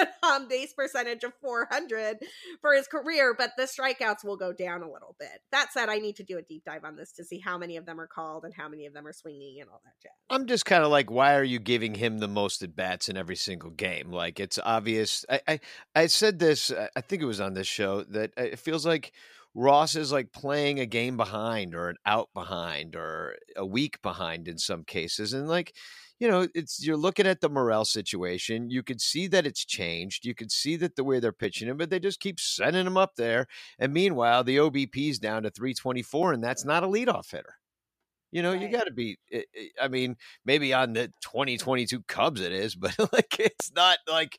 [0.00, 0.06] on
[0.42, 2.18] um, base percentage of 400
[2.60, 5.28] for his career, but the strikeouts will go down a little bit.
[5.52, 7.76] That said, I need to do a deep dive on this to see how many
[7.76, 10.12] of them are called and how many of them are swinging and all that jazz.
[10.30, 13.16] I'm just kind of like, why are you giving him the most at bats in
[13.16, 14.10] every single game?
[14.10, 15.24] Like, it's obvious.
[15.28, 15.60] I, I,
[15.94, 19.12] I said this, I think it was on this show, that uh, it feels like
[19.58, 24.46] Ross is like playing a game behind or an out behind or a week behind
[24.46, 25.32] in some cases.
[25.32, 25.74] And like,
[26.20, 28.70] you know, it's you're looking at the Morel situation.
[28.70, 30.24] You could see that it's changed.
[30.24, 32.96] You could see that the way they're pitching him, but they just keep sending him
[32.96, 33.46] up there.
[33.80, 37.56] And meanwhile, the OBP is down to 324, and that's not a leadoff hitter.
[38.30, 38.60] You know, right.
[38.60, 39.18] you got to be.
[39.32, 43.98] Eh, eh, I mean, maybe on the 2022 Cubs it is, but like it's not
[44.06, 44.38] like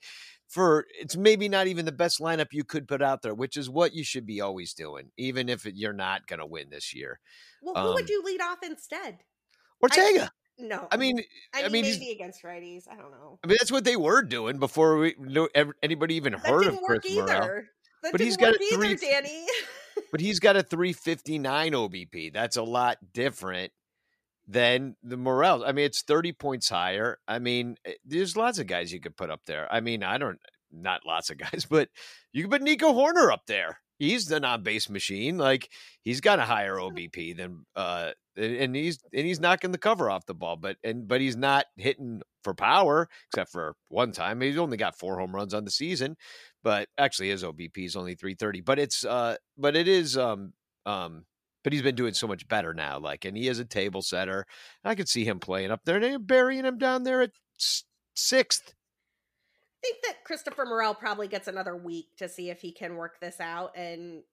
[0.49, 3.69] for it's maybe not even the best lineup you could put out there, which is
[3.69, 7.19] what you should be always doing, even if you're not going to win this year.
[7.61, 9.19] Well, who um, would you lead off instead?
[9.81, 10.23] Ortega.
[10.23, 10.29] I,
[10.61, 11.19] no, I mean,
[11.53, 12.83] I, mean, I mean maybe against righties.
[12.91, 13.39] I don't know.
[13.43, 15.15] I mean, that's what they were doing before we
[15.83, 17.61] anybody even that heard of Chris Morel.
[18.11, 19.45] but he's got a three, either, Danny.
[20.11, 22.33] but he's got a 359 OBP.
[22.33, 23.71] That's a lot different
[24.49, 25.63] than the Morel.
[25.63, 27.19] I mean, it's 30 points higher.
[27.27, 29.71] I mean, eh, there's lots of guys you could put up there.
[29.71, 30.39] I mean, I don't,
[30.71, 31.89] not lots of guys, but
[32.33, 33.79] you could put Nico Hoerner up there.
[33.99, 35.37] He's the non-base machine.
[35.37, 35.69] Like
[36.03, 40.25] he's got a higher OBP than, uh, and he's and he's knocking the cover off
[40.25, 44.39] the ball, but and but he's not hitting for power except for one time.
[44.39, 46.15] He's only got four home runs on the season,
[46.63, 48.61] but actually his OBP is only 330.
[48.61, 50.53] But it's uh, but it is um
[50.85, 51.25] um
[51.63, 52.99] but he's been doing so much better now.
[52.99, 54.45] Like, and he is a table setter.
[54.83, 57.31] I could see him playing up there and burying him down there at
[58.15, 58.73] sixth.
[59.81, 63.19] I think that Christopher Morel probably gets another week to see if he can work
[63.21, 64.23] this out and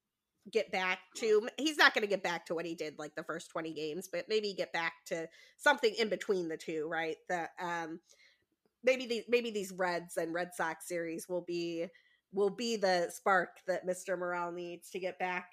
[0.52, 3.24] get back to he's not going to get back to what he did like the
[3.24, 7.50] first 20 games but maybe get back to something in between the two right that
[7.60, 7.98] um
[8.84, 11.86] maybe these maybe these Reds and Red Sox series will be
[12.32, 14.18] will be the spark that Mr.
[14.18, 15.50] Morel needs to get back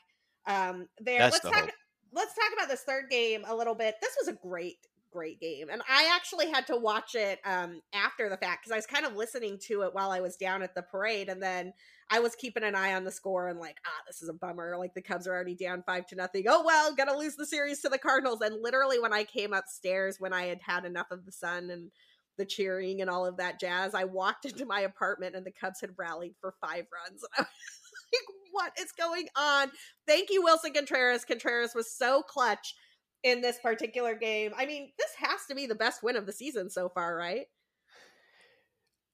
[0.47, 1.19] um there.
[1.19, 1.71] That's let's the talk hope.
[2.11, 3.95] let's talk about this third game a little bit.
[4.01, 4.77] This was a great
[5.11, 5.67] great game.
[5.71, 9.05] And I actually had to watch it um after the fact because I was kind
[9.05, 11.73] of listening to it while I was down at the parade and then
[12.09, 14.75] I was keeping an eye on the score and like, ah, this is a bummer.
[14.77, 16.45] Like the Cubs are already down 5 to nothing.
[16.47, 20.19] Oh well, to lose the series to the Cardinals and literally when I came upstairs
[20.19, 21.91] when I had had enough of the sun and
[22.37, 25.81] the cheering and all of that jazz, I walked into my apartment and the Cubs
[25.81, 27.23] had rallied for 5 runs.
[27.23, 27.47] And I was
[28.13, 29.71] like, what is going on?
[30.07, 31.25] Thank you Wilson Contreras.
[31.25, 32.75] Contreras was so clutch
[33.23, 34.51] in this particular game.
[34.57, 37.47] I mean, this has to be the best win of the season so far, right?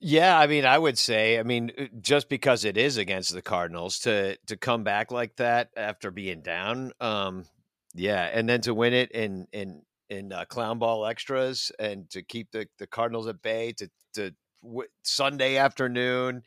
[0.02, 3.42] Yeah, I mean, I would say, I mean, uh, just because it is against the
[3.42, 7.46] Cardinals to to come back like that after being down, um,
[7.94, 12.24] yeah, and then to win it in in in uh, clown ball extras and to
[12.24, 16.44] keep the the Cardinals at bay to to w- Sunday afternoon,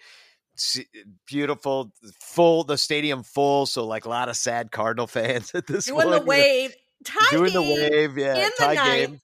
[1.27, 5.87] beautiful, full the stadium full, so like a lot of sad Cardinal fans at this
[5.87, 6.75] Doing point, the wave.
[7.05, 9.11] Tie doing the game wave, yeah, in the tie ninth.
[9.11, 9.21] game.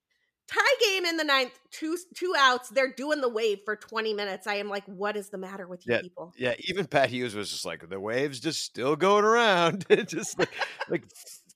[0.50, 2.70] tie game in the ninth, two two outs.
[2.70, 4.48] They're doing the wave for 20 minutes.
[4.48, 6.32] I am like, what is the matter with you Yeah, people?
[6.36, 9.86] Yeah, even Pat Hughes was just like the waves just still going around.
[9.90, 10.50] It just like
[10.88, 11.04] like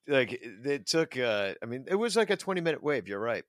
[0.06, 3.44] like it took uh I mean it was like a 20 minute wave, you're right.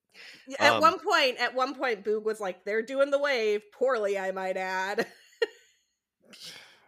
[0.60, 4.18] At Um one point, at one point, Boog was like, they're doing the wave poorly,
[4.18, 5.06] I might add.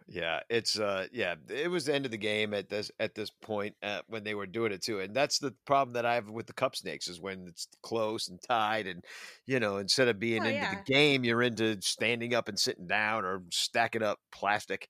[0.08, 3.30] yeah, it's uh yeah, it was the end of the game at this at this
[3.30, 5.00] point uh, when they were doing it too.
[5.00, 8.28] And that's the problem that I have with the Cup Snakes is when it's close
[8.28, 9.04] and tied and
[9.46, 10.74] you know, instead of being Oh, into yeah.
[10.76, 14.88] the game, you're into standing up and sitting down or stacking up plastic.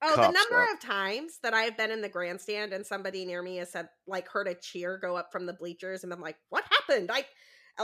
[0.00, 0.74] Oh, the number up.
[0.74, 4.28] of times that I've been in the grandstand and somebody near me has said, like,
[4.28, 7.10] heard a cheer go up from the bleachers, and I'm like, what happened?
[7.12, 7.24] I,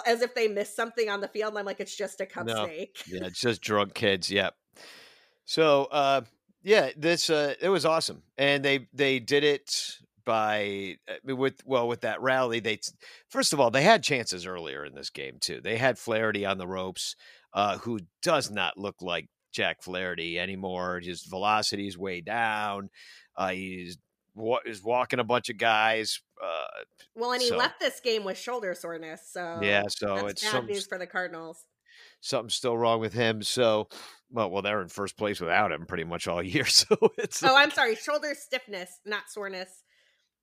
[0.06, 1.50] as if they missed something on the field.
[1.50, 2.64] And I'm like, it's just a cup No.
[2.64, 2.96] snake.
[3.06, 4.30] yeah, it's just drunk kids.
[4.30, 4.54] Yep.
[5.44, 6.22] So, uh,
[6.62, 9.70] yeah, this uh, it was awesome, and they they did it
[10.24, 12.60] by uh, with well with that rally.
[12.60, 12.78] They
[13.28, 15.60] first of all they had chances earlier in this game too.
[15.62, 17.16] They had Flaherty on the ropes,
[17.52, 21.00] uh, who does not look like Jack Flaherty anymore.
[21.02, 22.88] His velocity is way down.
[23.36, 23.98] Uh, he's
[24.34, 26.20] wa- is walking a bunch of guys.
[26.42, 26.64] Uh,
[27.14, 29.28] Well, and he So- left this game with shoulder soreness.
[29.30, 31.64] So yeah, so it's bad some news for the Cardinals.
[32.20, 33.42] something's still wrong with him.
[33.42, 33.88] So,
[34.34, 36.64] well, well, they're in first place without him pretty much all year.
[36.66, 37.94] So it's Oh, I'm sorry.
[37.96, 39.70] Shoulder stiffness, not soreness.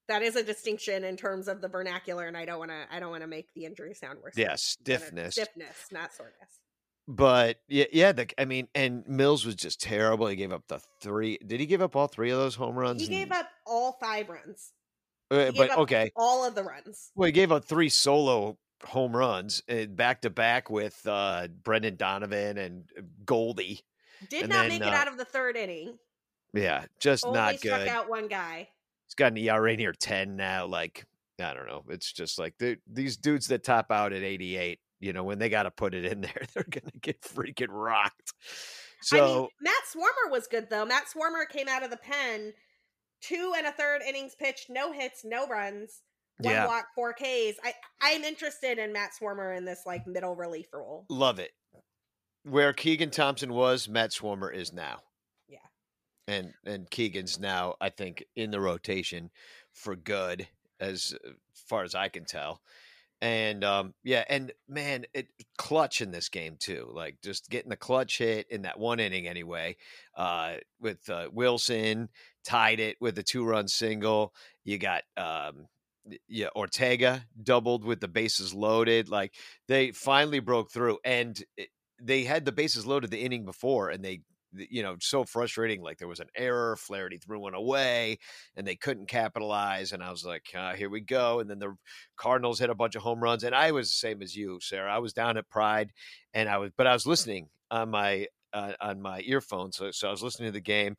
[0.08, 2.86] That is a distinction in terms of the vernacular, and I don't want to.
[2.92, 4.34] I don't want to make the injury sound worse.
[4.36, 5.34] yeah, it- than it- stiffness.
[5.36, 6.60] Stiffness, not soreness.
[7.08, 8.12] But yeah, yeah.
[8.12, 10.28] The, I mean, and Mills was just terrible.
[10.28, 11.38] He gave up the three.
[11.46, 13.02] Did he give up all three of those home runs?
[13.02, 14.72] He gave And- up all five runs.
[15.32, 17.12] uh, but okay, All of the runs.
[17.16, 22.58] well, he gave up three solo home runs back to back with uh, Brendan Donovan
[22.58, 23.82] and uh, Goldie.
[24.30, 25.98] Did And not then, make it uh, out of the third inning.
[26.54, 27.88] Yeah, just Only not struck good.
[27.88, 28.68] out one guy.
[29.08, 30.66] He's got an ERA near ten now.
[30.68, 31.06] Like
[31.42, 31.84] I don't know.
[31.90, 32.54] It's just like
[32.88, 34.80] these dudes that top out at eighty eight.
[35.00, 38.34] You know, when they got to put it in there, they're gonna get freaking rocked.
[39.02, 40.86] So I mean, Matt Swarmer was good though.
[40.86, 42.54] Matt Swarmer came out of the pen,
[43.22, 46.02] two and a third innings pitched, no hits, no runs,
[46.42, 47.58] one yeah, walk, four Ks.
[47.64, 51.06] I I'm interested in Matt Swarmer in this like middle relief role.
[51.10, 51.52] love it.
[52.44, 55.02] Where Keegan Thompson was, Matt Swarmer is now.
[55.48, 55.58] Yeah.
[56.28, 59.30] and and Keegan's now, I think, in the rotation
[59.74, 60.48] for good,
[60.80, 62.62] as uh, far as I can tell.
[63.24, 65.28] And um, yeah, and man, it
[65.58, 66.90] clutch in this game too.
[66.92, 69.78] Like just getting the clutch hit in that one inning anyway.
[70.18, 72.10] Uh, with uh, Wilson
[72.44, 74.34] tied it with a two-run single.
[74.64, 75.68] You got um,
[76.28, 79.10] yeah, Ortega doubled with the bases loaded.
[79.10, 79.36] Like
[79.68, 81.42] they finally broke through, and
[82.02, 84.22] they had the bases loaded the inning before, and they
[84.54, 85.82] you know, so frustrating.
[85.82, 88.20] Like there was an error, Flaherty threw one away,
[88.56, 89.92] and they couldn't capitalize.
[89.92, 91.40] And I was like, uh, here we go.
[91.40, 91.76] And then the
[92.18, 94.94] Cardinals hit a bunch of home runs, and I was the same as you, Sara.
[94.94, 95.92] I was down at Pride,
[96.34, 100.08] and I was, but I was listening on my uh, on my earphone, so, so
[100.08, 100.98] I was listening to the game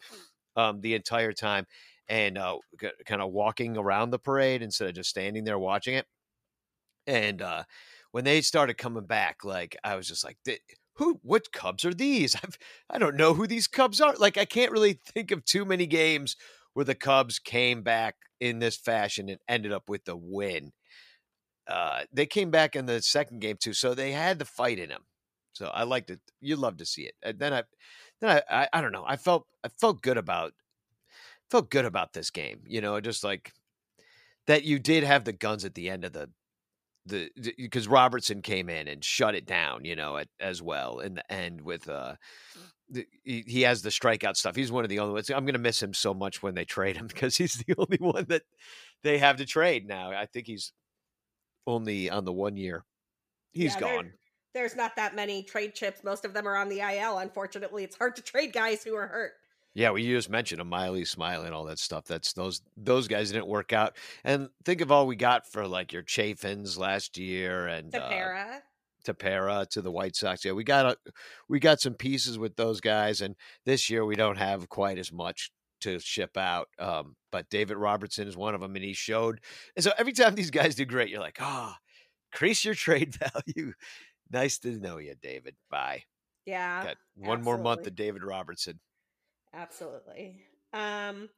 [0.57, 1.67] um, the entire time,
[2.09, 2.59] and uh,
[3.07, 6.07] kind of walking around the parade instead of just standing there watching it.
[7.07, 7.65] And uh,
[8.12, 10.37] when they started coming back, like I was just like,
[10.97, 11.21] who?
[11.23, 12.35] What Cubs are these?
[12.43, 12.59] I've,
[12.91, 14.15] I don't know who these Cubs are.
[14.15, 16.37] Like I can't really think of too many games
[16.75, 20.73] where the Cubs came back in this fashion and ended up with the win.
[21.69, 24.88] Uh, they came back in the second game too, so they had the fight in
[24.88, 25.03] them.
[25.53, 26.21] So I liked it.
[26.41, 27.15] You love to see it.
[27.23, 27.62] And then I,
[28.21, 29.05] then I, I, I don't know.
[29.07, 30.55] I felt, I felt good about,
[31.53, 32.62] felt good about this game.
[32.67, 33.53] You know, just like
[34.47, 36.31] that you did have the guns at the end of the
[37.05, 41.15] the because Robertson came in and shut it down, you know, at, as well in
[41.15, 42.15] the end with uh
[42.88, 44.57] the, he, he has the strikeout stuff.
[44.57, 45.31] He's one of the only ones.
[45.31, 47.99] I'm going to miss him so much when they trade him because he's the only
[47.99, 48.43] one that
[49.03, 50.11] they have to trade now.
[50.11, 50.73] I think he's
[51.67, 52.85] only on the one year.
[53.53, 54.12] He's Yeah, gone.
[54.55, 56.05] there's not that many trade chips.
[56.05, 57.19] Most of them are on the IL.
[57.19, 59.33] Unfortunately, it's hard to trade guys who are hurt.
[59.75, 62.05] Yeah, we just mentioned a Miley Smyly and all that stuff.
[62.05, 63.97] That's those those guys didn't work out.
[64.23, 68.61] And think of all we got for like your Chafins last year and uh, Tepera.
[69.05, 70.45] Tepera to the White Sox.
[70.45, 70.97] Yeah, we got a,
[71.49, 75.11] we got some pieces with those guys, and this year we don't have quite as
[75.11, 76.69] much to ship out.
[76.79, 79.41] Um, but David Robertson is one of them, and he showed.
[79.77, 81.77] And so every time these guys do great, you're like, ah,
[82.33, 83.73] increase your trade value.
[84.31, 85.57] nice to know you, David.
[85.71, 86.05] Bye.
[86.47, 86.85] yeah.
[86.85, 87.91] Got one more month absolutely.
[87.91, 88.81] of David Robertson.
[89.55, 90.43] Absolutely.
[90.73, 91.29] Um,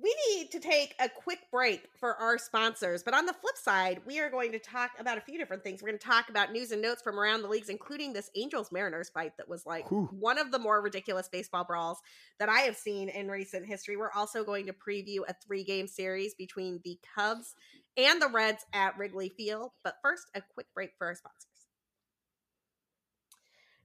[0.00, 4.00] we need to take a quick break for our sponsors, but on the flip side,
[4.06, 5.82] we are going to talk about a few different things.
[5.82, 8.70] We're going to talk about news and notes from around the leagues, including this Angels
[8.70, 11.98] Mariners fight that was like one of the more ridiculous baseball brawls
[12.38, 13.96] that I have seen in recent history.
[13.96, 17.56] We're also going to preview a three game series between the Cubs
[17.96, 19.72] and the Reds at Wrigley Field.
[19.82, 21.57] But first, a quick break for our sponsors.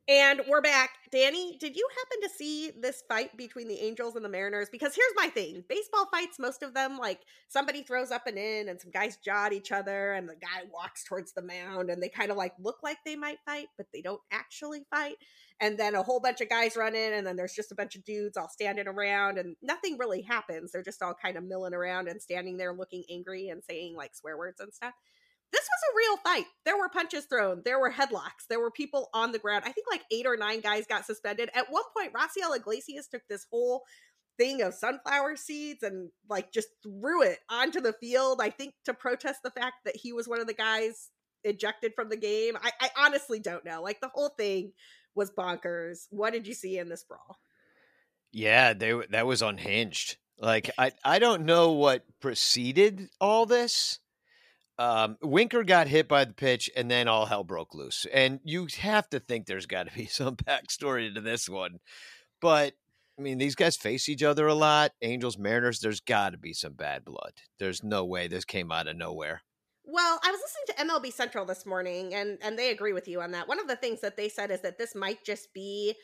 [0.10, 0.90] And we're back.
[1.14, 4.68] Danny, did you happen to see this fight between the Angels and the Mariners?
[4.70, 8.68] Because here's my thing baseball fights, most of them, like somebody throws up and in,
[8.68, 12.04] and some guys jaw at each other, and the guy walks towards the mound, and
[12.04, 15.16] they kind of like look like they might fight, but they don't actually fight.
[15.62, 17.96] And then a whole bunch of guys run in, and then there's just a bunch
[17.96, 20.74] of dudes all standing around, and nothing really happens.
[20.74, 24.16] They're just all kind of milling around and standing there looking angry and saying like
[24.16, 24.96] swear words and stuff
[25.54, 26.46] this was a real fight.
[26.66, 29.64] There were punches thrown, there were headlocks, there were people on the ground.
[29.66, 31.50] I think like eight or nine guys got suspended.
[31.54, 33.84] At one point, Raisel Iglesias took this whole
[34.38, 38.94] thing of sunflower seeds and like just threw it onto the field, I think to
[38.94, 41.10] protest the fact that he was one of the guys
[41.44, 42.58] ejected from the game.
[42.62, 43.82] I, I honestly don't know.
[43.82, 44.72] Like the whole thing
[45.16, 46.08] was bonkers.
[46.10, 47.38] What did you see in this brawl?
[48.32, 50.18] Yeah, they that was unhinged.
[50.40, 54.00] Like I I don't know what preceded all this.
[54.80, 58.06] Um, Winker got hit by the pitch, and then all hell broke loose.
[58.12, 61.80] And you have to think there's got to be some backstory to this one.
[62.42, 62.74] But
[63.18, 64.92] I mean, these guys face each other a lot.
[65.02, 65.80] Angels, Mariners.
[65.80, 67.34] There's got to be some bad blood.
[67.60, 69.42] There's no way this came out of nowhere.
[69.86, 73.22] Well, I was listening to MLB Central this morning, and and they agree with you
[73.22, 73.48] on that.
[73.48, 75.96] One of the things that they said is that this might just be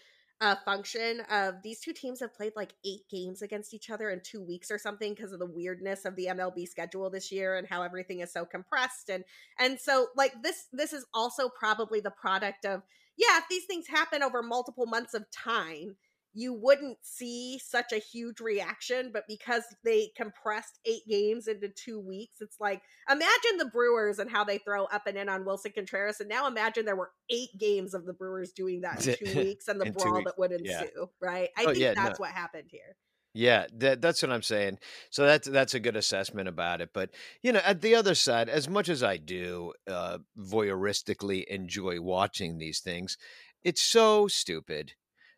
[0.41, 4.21] a function of these two teams have played like eight games against each other in
[4.23, 7.67] two weeks or something because of the weirdness of the MLB schedule this year and
[7.67, 9.25] how everything is so compressed and
[9.59, 12.83] and so like this this is also probably the product of
[13.17, 15.97] yeah if these things happen over multiple months of time
[16.33, 21.99] you wouldn't see such a huge reaction but because they compressed eight games into two
[21.99, 25.71] weeks it's like imagine the brewers and how they throw up and in on willson
[25.73, 29.37] contreras and now imagine there were eight games of the brewers doing that in two
[29.37, 30.81] weeks and the brawl that would yeah.
[30.81, 32.23] ensue right i Oh, think yeah, that's no.
[32.23, 32.95] what happened here
[33.33, 34.79] Yeah, that, that's what I'm saying.
[35.11, 36.89] So that's that's a good assessment about it.
[36.93, 37.11] But
[37.43, 42.57] you know, at the other side, as much as I do uh, voyeuristically enjoy watching
[42.57, 43.17] these things,
[43.63, 44.93] it's so stupid.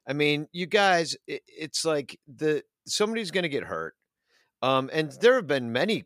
[0.08, 3.96] I mean, you guys, it, it's like the somebody's going to get hurt,
[4.62, 6.06] um, and there have been many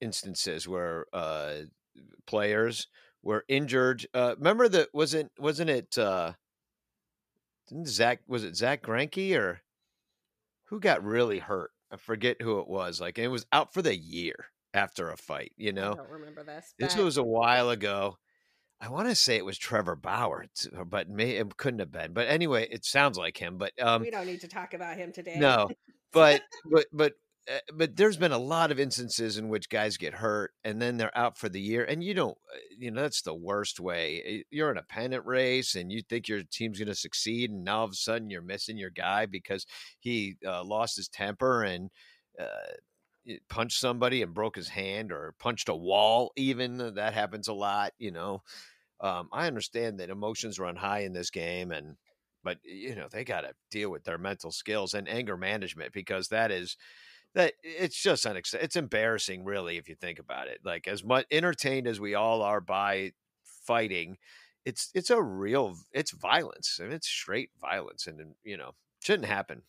[0.00, 1.54] instances where uh,
[2.26, 2.88] players
[3.22, 4.06] were injured.
[4.14, 6.32] Uh, remember that wasn't wasn't it uh,
[7.68, 9.60] didn't Zack was it Zack Greinke or
[10.64, 11.70] who got really hurt?
[11.90, 13.00] I forget who it was.
[13.00, 15.52] Like it was out for the year after a fight.
[15.56, 18.18] You know, i don't remember this this was a while ago.
[18.80, 20.46] I want to say it was Trevor Bauer,
[20.86, 22.12] but may, it couldn't have been.
[22.12, 23.56] But anyway, it sounds like him.
[23.56, 25.70] But um, we don't need to talk about him today no,
[26.12, 27.12] but but but
[27.50, 30.96] uh, but there's been a lot of instances in which guys get hurt and then
[30.96, 34.22] they're out for the year, and you don't, uh, you know, that's the worst way.
[34.24, 37.64] Eh, You're in a pennant race, and you think your team's going to succeed, and
[37.64, 39.66] now all of a sudden you're missing your guy because
[39.98, 41.90] he uh, lost his temper and.
[42.38, 42.72] Uh,
[43.48, 47.54] punched somebody and broke his hand or punched a wall even uh, that happens a
[47.54, 48.42] lot you know
[49.00, 51.96] um, i understand that emotions run high in this game and
[52.42, 56.28] but you know they got to deal with their mental skills and anger management because
[56.28, 56.76] that is
[57.34, 60.60] that it's just unex- it's embarrassing really if you think about it.
[60.64, 64.18] Like as much entertained as we all are by fighting
[64.64, 68.72] it's it's a real it's violence and it's straight violence and you know
[69.02, 69.62] shouldn't happen.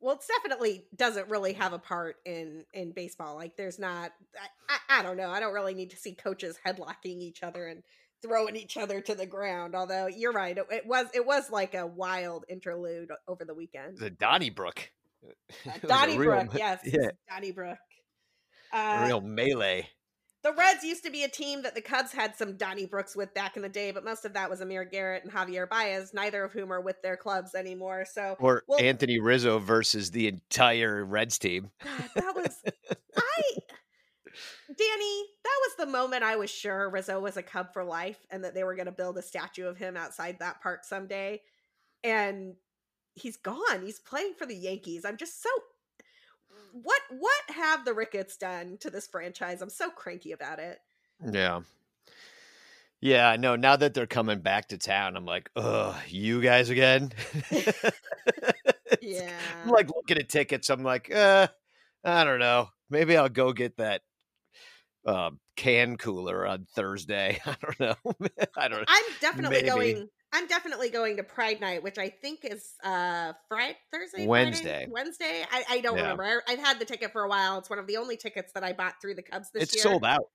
[0.00, 4.78] Well it's definitely doesn't really have a part in in baseball like there's not I,
[4.88, 7.82] I, I don't know i don't really need to see coaches headlocking each other and
[8.22, 11.74] throwing each other to the ground although you're right it, it was it was like
[11.74, 14.90] a wild interlude over the weekend the donnybrook
[15.22, 15.32] Uh,
[15.66, 17.76] It was a donnybrook yes yeah donnybrook
[18.72, 19.86] uh, real melee
[20.42, 23.34] the Reds used to be a team that the Cubs had some Donnie Brooks with
[23.34, 26.42] back in the day, but most of that was Amir Garrett and Javier Baez, neither
[26.44, 28.06] of whom are with their clubs anymore.
[28.10, 31.70] So or well, Anthony Rizzo versus the entire Reds team.
[31.84, 32.62] God, that was
[33.18, 33.42] I
[34.76, 38.44] Danny, that was the moment I was sure Rizzo was a Cub for life and
[38.44, 41.40] that they were going to build a statue of him outside that park someday.
[42.04, 42.54] And
[43.14, 43.82] he's gone.
[43.82, 45.04] He's playing for the Yankees.
[45.04, 45.50] I'm just so
[46.72, 49.62] what what have the Ricketts done to this franchise?
[49.62, 50.78] I'm so cranky about it.
[51.24, 51.60] Yeah.
[53.02, 57.12] Yeah, no, now that they're coming back to town, I'm like, oh, you guys again?
[59.00, 59.32] yeah.
[59.64, 60.68] I'm like looking at tickets.
[60.68, 61.48] I'm like, uh,
[62.04, 62.68] I don't know.
[62.90, 64.02] Maybe I'll go get that
[65.06, 67.40] uh, can cooler on Thursday.
[67.46, 67.94] I don't know.
[68.56, 69.68] I don't I'm definitely Maybe.
[69.68, 74.64] going I'm definitely going to Pride Night, which I think is uh Friday, Thursday, Wednesday.
[74.64, 74.88] Friday?
[74.90, 75.44] Wednesday.
[75.50, 76.02] I, I don't yeah.
[76.02, 76.42] remember.
[76.46, 77.58] I, have had the ticket for a while.
[77.58, 79.80] It's one of the only tickets that I bought through the Cubs this it's year.
[79.80, 80.26] It's sold out.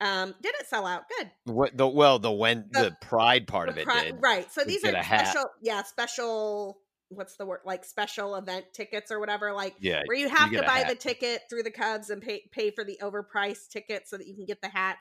[0.00, 1.04] Um, did it sell out?
[1.16, 1.30] Good.
[1.44, 4.16] What the well the when the, the Pride part of it pri- did.
[4.20, 4.50] Right.
[4.50, 5.44] So these are special.
[5.60, 6.78] Yeah, special.
[7.14, 7.60] What's the word?
[7.64, 9.52] Like special event tickets or whatever.
[9.52, 12.42] Like yeah, where you have you to buy the ticket through the Cubs and pay
[12.50, 14.98] pay for the overpriced ticket so that you can get the hat.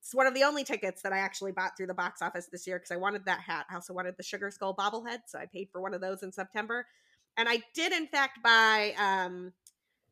[0.00, 2.66] It's one of the only tickets that I actually bought through the box office this
[2.66, 3.66] year because I wanted that hat.
[3.70, 6.32] I also wanted the Sugar Skull bobblehead, so I paid for one of those in
[6.32, 6.86] September.
[7.36, 9.52] And I did, in fact, buy um,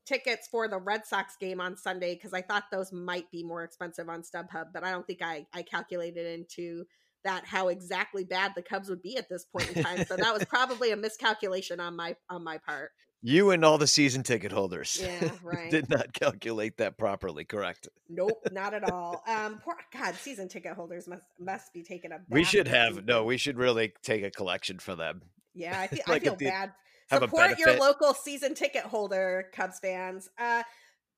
[0.06, 3.64] tickets for the Red Sox game on Sunday because I thought those might be more
[3.64, 6.84] expensive on StubHub, but I don't think I, I calculated into
[7.24, 10.04] that how exactly bad the Cubs would be at this point in time.
[10.06, 12.90] So that was probably a miscalculation on my on my part.
[13.22, 14.98] You and all the season ticket holders.
[15.00, 15.70] Yeah, right.
[15.70, 17.88] did not calculate that properly, correct?
[18.08, 19.22] Nope, not at all.
[19.28, 23.24] Um poor God, season ticket holders must must be taking a We should have no,
[23.24, 25.22] we should really take a collection for them.
[25.54, 26.72] Yeah, I feel like I feel the, bad.
[27.12, 30.28] Support your local season ticket holder, Cubs fans.
[30.38, 30.62] Uh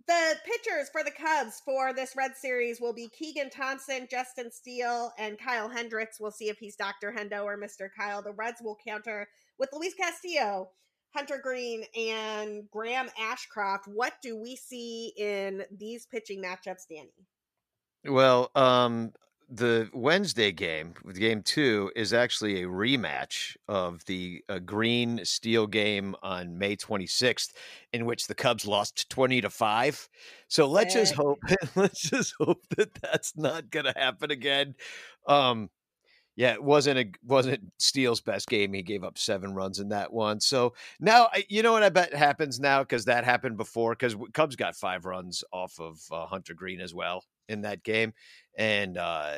[0.06, 5.12] the pitchers for the Cubs for this Red Series will be Keegan Thompson, Justin Steele,
[5.18, 6.18] and Kyle Hendricks.
[6.20, 7.12] We'll see if he's Dr.
[7.16, 7.88] Hendo or Mr.
[7.96, 8.22] Kyle.
[8.22, 9.28] The Reds will counter
[9.58, 10.70] with Luis Castillo,
[11.14, 13.86] Hunter Greene, and Graham Ashcraft.
[13.86, 17.12] What do we see in these pitching matchups, Danny?
[18.04, 19.12] Well, um,
[19.54, 26.16] the Wednesday game, game two, is actually a rematch of the uh, Greene Steele game
[26.22, 27.52] on May 26th,
[27.92, 30.08] in which the Cubs lost 20 to five.
[30.48, 31.38] So let's just hope,
[31.76, 34.74] let's just hope that that's not going to happen again.
[35.26, 35.68] Um,
[36.34, 38.72] yeah, it wasn't a wasn't Steele's best game.
[38.72, 40.40] He gave up seven runs in that one.
[40.40, 43.92] So now, you know what I bet happens now because that happened before.
[43.92, 47.22] Because Cubs got five runs off of uh, Hunter Greene as well
[47.52, 48.12] in that game,
[48.56, 49.34] and uh,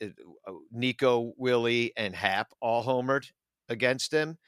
[0.00, 0.14] it,
[0.46, 3.26] uh, Nico, Willie, and Hap all homered
[3.68, 4.38] against him.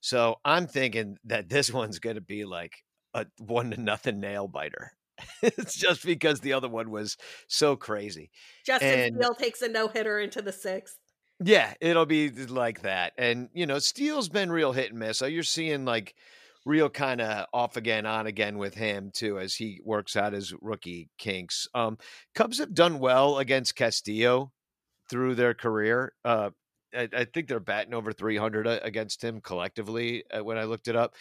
[0.00, 2.76] So I'm thinking that this one's going to be like
[3.14, 4.92] a one to nothing nail biter.
[5.42, 7.16] it's just because the other one was
[7.48, 8.30] so crazy.
[8.66, 10.98] Justin and, Steele takes a no hitter into the sixth.
[11.44, 13.12] Yeah, it'll be like that.
[13.18, 15.18] And, you know, Steele's been real hit and miss.
[15.18, 16.14] So you're seeing like
[16.64, 20.54] real kind of off again, on again with him too as he works out his
[20.60, 21.66] rookie kinks.
[21.74, 21.98] Um,
[22.34, 24.52] Cubs have done well against Castillo
[25.08, 26.12] through their career.
[26.24, 26.50] Uh,
[26.94, 30.88] I, I think they're batting over 300 uh, against him collectively uh, when I looked
[30.88, 31.14] it up.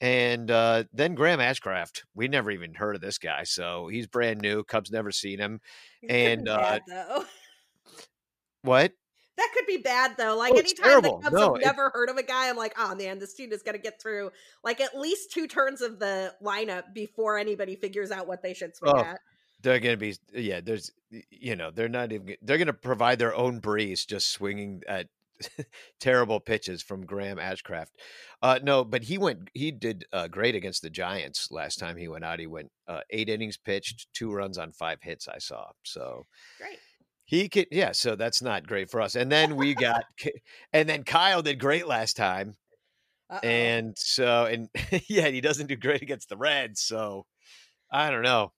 [0.00, 4.40] And uh, then Graham Ashcraft, we never even heard of this guy, so he's brand
[4.40, 4.64] new.
[4.64, 5.60] Cubs never seen him.
[6.00, 6.80] He's and uh,
[8.62, 8.92] what?
[9.36, 10.36] That could be bad though.
[10.36, 12.94] Like oh, anytime the Cubs no, have never heard of a guy, I'm like, oh
[12.94, 14.30] man, this dude is gonna get through
[14.62, 18.76] like at least two turns of the lineup before anybody figures out what they should
[18.76, 19.20] swing oh, at.
[19.62, 20.60] They're gonna be yeah.
[20.60, 20.90] There's
[21.30, 25.08] you know they're not even they're gonna provide their own breeze just swinging at
[26.00, 27.90] terrible pitches from Graham Ashcraft.
[28.42, 29.50] Uh, no, but he went.
[29.54, 32.40] He did uh, great against the Giants last time he went out.
[32.40, 35.28] He went uh, eight innings pitched, two runs on five hits.
[35.28, 35.66] I saw.
[35.84, 36.24] So
[36.58, 36.78] great.
[37.24, 37.92] He could, yeah.
[37.92, 39.14] So that's not great for us.
[39.14, 40.04] And then we got,
[40.72, 42.56] and then Kyle did great last time,
[43.30, 43.46] Uh-oh.
[43.46, 44.68] and so and
[45.08, 46.82] yeah, he doesn't do great against the Reds.
[46.82, 47.26] So
[47.90, 48.52] I don't know.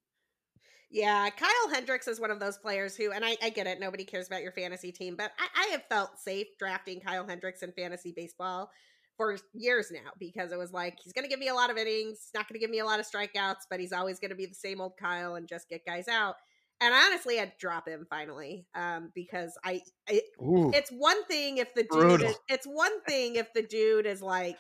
[0.91, 4.05] Yeah, Kyle Hendricks is one of those players who, and I, I get it, nobody
[4.05, 7.73] cares about your fantasy team, but I, I have felt safe drafting Kyle Hendricks in
[7.73, 8.71] fantasy baseball
[9.17, 11.77] for years now because it was like he's going to give me a lot of
[11.77, 14.37] innings, not going to give me a lot of strikeouts, but he's always going to
[14.37, 16.37] be the same old Kyle and just get guys out
[16.81, 21.59] and I honestly had to drop him finally um, because I, I it's one thing
[21.59, 24.57] if the dude is, it's one thing if the dude is like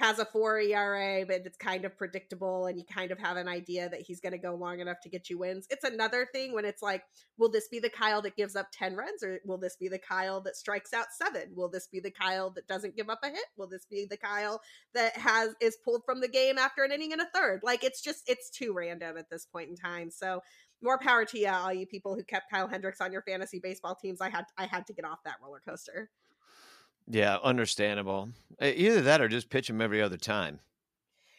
[0.00, 3.46] has a four ERA, but it's kind of predictable and you kind of have an
[3.46, 5.66] idea that he's going to go long enough to get you wins.
[5.68, 7.02] It's another thing when it's like,
[7.36, 9.98] will this be the Kyle that gives up 10 runs or will this be the
[9.98, 11.50] Kyle that strikes out seven?
[11.54, 13.44] Will this be the Kyle that doesn't give up a hit?
[13.58, 14.62] Will this be the Kyle
[14.94, 17.60] that has is pulled from the game after an inning and a third?
[17.62, 20.10] Like it's just, it's too random at this point in time.
[20.10, 20.40] So
[20.82, 23.94] more power to you, all you people who kept Kyle Hendricks on your fantasy baseball
[23.94, 24.20] teams.
[24.20, 26.10] I had I had to get off that roller coaster.
[27.08, 28.30] Yeah, understandable.
[28.60, 30.60] Either that or just pitch him every other time.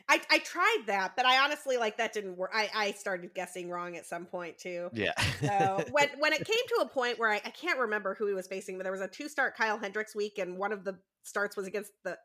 [0.10, 2.52] I, I tried that, but I honestly like that didn't work.
[2.54, 4.90] I, I started guessing wrong at some point too.
[4.92, 5.14] Yeah.
[5.40, 8.34] so when when it came to a point where I, I can't remember who he
[8.34, 10.98] was facing, but there was a two start Kyle Hendricks week, and one of the
[11.24, 12.18] starts was against the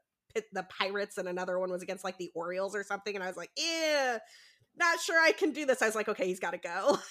[0.53, 3.37] the Pirates, and another one was against like the Orioles or something, and I was
[3.37, 4.19] like, yeah,
[4.79, 5.83] not sure I can do this.
[5.83, 6.99] I was like, okay, he's got to go.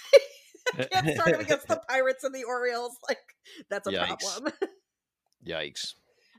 [0.92, 2.98] Can't start him against the Pirates and the Orioles.
[3.08, 3.20] Like
[3.70, 4.20] that's a Yikes.
[4.20, 4.54] problem.
[5.48, 5.94] Yikes.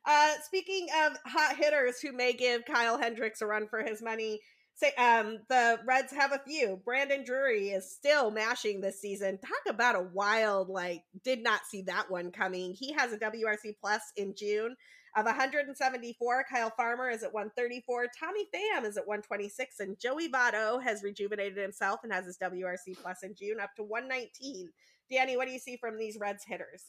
[0.05, 4.41] Uh, speaking of hot hitters who may give Kyle Hendricks a run for his money,
[4.74, 6.81] say um the Reds have a few.
[6.85, 9.39] Brandon Drury is still mashing this season.
[9.39, 12.74] Talk about a wild like did not see that one coming.
[12.77, 14.74] He has a WRC plus in June
[15.17, 16.45] of 174.
[16.51, 18.09] Kyle Farmer is at 134.
[18.19, 23.01] Tommy Pham is at 126, and Joey Votto has rejuvenated himself and has his WRC
[23.03, 24.71] plus in June up to 119.
[25.11, 26.85] Danny, what do you see from these Reds hitters?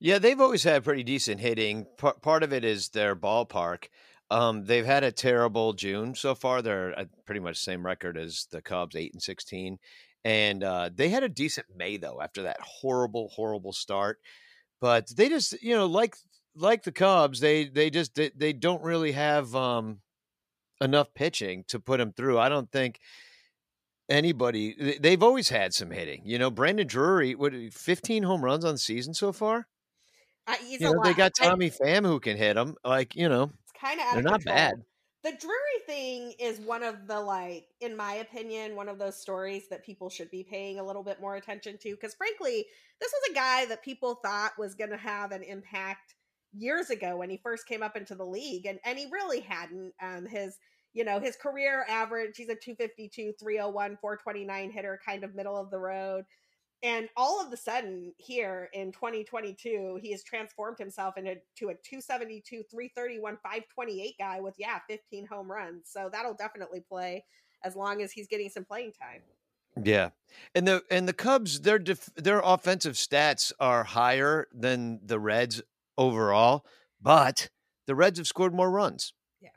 [0.00, 1.86] Yeah, they've always had pretty decent hitting.
[1.96, 3.84] P- part of it is their ballpark.
[4.30, 6.60] Um, they've had a terrible June so far.
[6.60, 9.78] They're pretty much same record as the Cubs, eight and sixteen,
[10.24, 14.18] and uh, they had a decent May though after that horrible, horrible start.
[14.80, 16.16] But they just, you know, like
[16.56, 20.00] like the Cubs, they they just they, they don't really have um,
[20.80, 22.38] enough pitching to put them through.
[22.38, 22.98] I don't think
[24.08, 24.98] anybody.
[25.00, 26.22] They've always had some hitting.
[26.24, 29.66] You know, Brandon Drury, what fifteen home runs on the season so far.
[30.46, 32.76] Uh, you know, they got Tommy I, Pham who can hit them.
[32.84, 34.82] Like you know, it's kind of they're not bad.
[35.24, 39.68] The Drury thing is one of the like, in my opinion, one of those stories
[39.70, 41.90] that people should be paying a little bit more attention to.
[41.90, 42.64] Because frankly,
[43.00, 46.14] this was a guy that people thought was going to have an impact
[46.52, 49.92] years ago when he first came up into the league, and and he really hadn't.
[50.00, 50.58] Um, his
[50.92, 55.70] you know his career average, he's a 252, 301, 429 hitter, kind of middle of
[55.70, 56.24] the road.
[56.82, 61.74] And all of a sudden, here in 2022, he has transformed himself into to a
[61.74, 65.88] 272, 331, 528 guy with, yeah, 15 home runs.
[65.90, 67.24] So that'll definitely play
[67.64, 69.22] as long as he's getting some playing time.
[69.82, 70.10] Yeah,
[70.54, 75.62] and the and the Cubs, their def, their offensive stats are higher than the Reds
[75.98, 76.64] overall,
[77.00, 77.50] but
[77.86, 79.12] the Reds have scored more runs.
[79.40, 79.50] Yeah.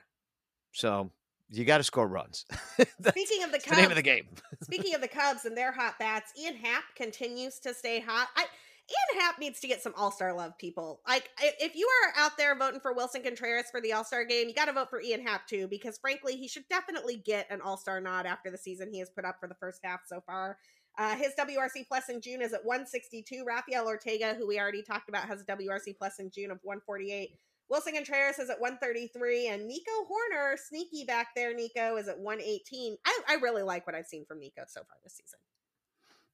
[0.71, 1.11] So
[1.49, 2.45] you got to score runs.
[3.07, 4.27] speaking of the Cubs, the name of the game.
[4.63, 8.27] speaking of the Cubs and their hot bats, Ian Happ continues to stay hot.
[8.35, 8.45] I,
[8.89, 11.01] Ian Happ needs to get some All Star love, people.
[11.07, 14.47] Like, if you are out there voting for Willson Contreras for the All Star game,
[14.47, 17.61] you got to vote for Ian Happ too, because frankly, he should definitely get an
[17.61, 20.21] All Star nod after the season he has put up for the first half so
[20.25, 20.57] far.
[20.99, 23.45] Uh, his WRC plus in June is at 162.
[23.47, 27.31] Rafael Ortega, who we already talked about, has a WRC plus in June of 148.
[27.71, 32.97] Willson Contreras is at 133, and Nico Hoerner, sneaky back there, Nico, is at 118.
[33.05, 35.39] I, I really like what I've seen from Nico so far this season.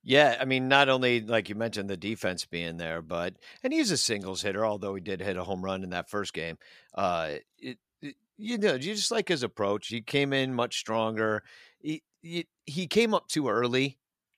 [0.01, 3.91] Yeah, I mean, not only like you mentioned the defense being there, but and he's
[3.91, 6.57] a singles hitter, although he did hit a home run in that first game.
[6.93, 9.87] Uh, it, it, you know, you just like his approach.
[9.87, 11.43] He came in much stronger.
[11.79, 13.97] He, he, he came up too early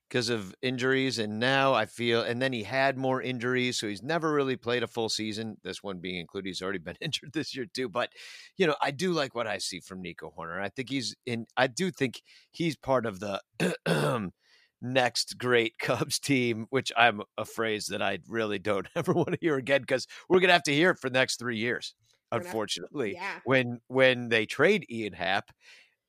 [0.09, 1.19] because of injuries.
[1.19, 3.77] And now I feel, and then he had more injuries.
[3.77, 6.47] So he's never really played a full season, this one being included.
[6.47, 7.89] He's already been injured this year, too.
[7.89, 8.11] But,
[8.57, 10.61] you know, I do like what I see from Nico Hoerner.
[10.61, 13.41] I think he's in, I do think he's part of the.
[14.79, 19.37] next great Cubs team, which I'm a phrase that I really don't ever want to
[19.41, 21.95] hear again because we're gonna have to hear it for the next three years.
[22.31, 23.39] unfortunately, yeah.
[23.45, 25.49] when when they trade Ian Happ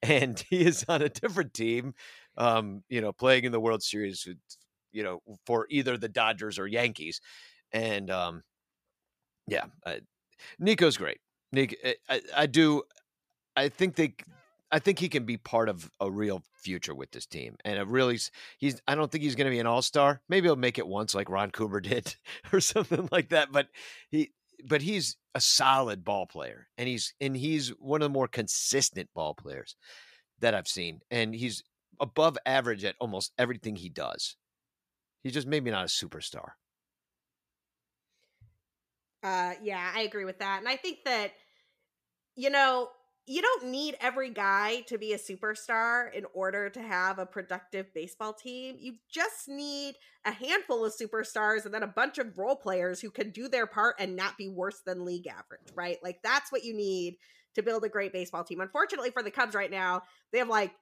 [0.03, 1.95] and he is on a different team
[2.39, 4.26] um, you know, playing in the World Series,
[4.93, 7.20] you know, for either the Dodgers or Yankees.
[7.72, 8.43] And um,
[9.47, 10.01] yeah, I,
[10.59, 11.18] Nico's great.
[11.53, 12.82] Nick, eh, I, I do.
[13.57, 14.14] I think they.
[14.70, 17.86] I think he can be part of a real future with this team, and a
[17.86, 18.18] really
[18.59, 18.80] he's.
[18.86, 20.20] I don't think he's going to be an all star.
[20.28, 22.14] Maybe he'll make it once, like Ron Coomer did,
[22.53, 23.51] or something like that.
[23.51, 23.68] But
[24.11, 24.32] he,
[24.64, 29.09] but he's a solid ball player, and he's and he's one of the more consistent
[29.14, 29.74] ball players
[30.41, 31.64] that I've seen, and he's
[32.01, 34.37] above average at almost everything he does.
[35.23, 36.51] He's just maybe not a superstar.
[39.23, 40.61] Uh yeah, I agree with that.
[40.61, 41.33] And I think that
[42.37, 42.89] you know,
[43.27, 47.93] you don't need every guy to be a superstar in order to have a productive
[47.93, 48.77] baseball team.
[48.79, 53.11] You just need a handful of superstars and then a bunch of role players who
[53.11, 55.99] can do their part and not be worse than league average, right?
[56.03, 57.17] Like that's what you need
[57.55, 58.61] to build a great baseball team.
[58.61, 60.73] Unfortunately for the Cubs right now, they have like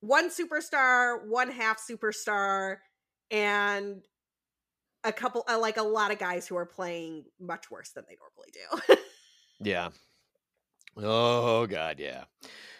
[0.00, 2.78] one superstar, one half superstar,
[3.30, 4.02] and
[5.04, 8.16] a couple uh, like a lot of guys who are playing much worse than they
[8.16, 8.96] normally do.
[9.60, 9.88] yeah.
[10.96, 12.24] Oh god, yeah.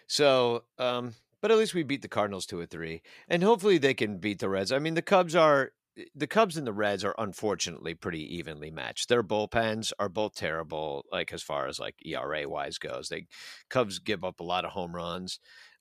[0.06, 3.94] So, um but at least we beat the Cardinals two or three, and hopefully they
[3.94, 4.72] can beat the Reds.
[4.72, 5.72] I mean, the Cubs are
[6.14, 9.08] the Cubs and the Reds are unfortunately pretty evenly matched.
[9.08, 13.08] Their bullpens are both terrible, like as far as like ERA wise goes.
[13.08, 13.26] They
[13.68, 15.40] Cubs give up a lot of home runs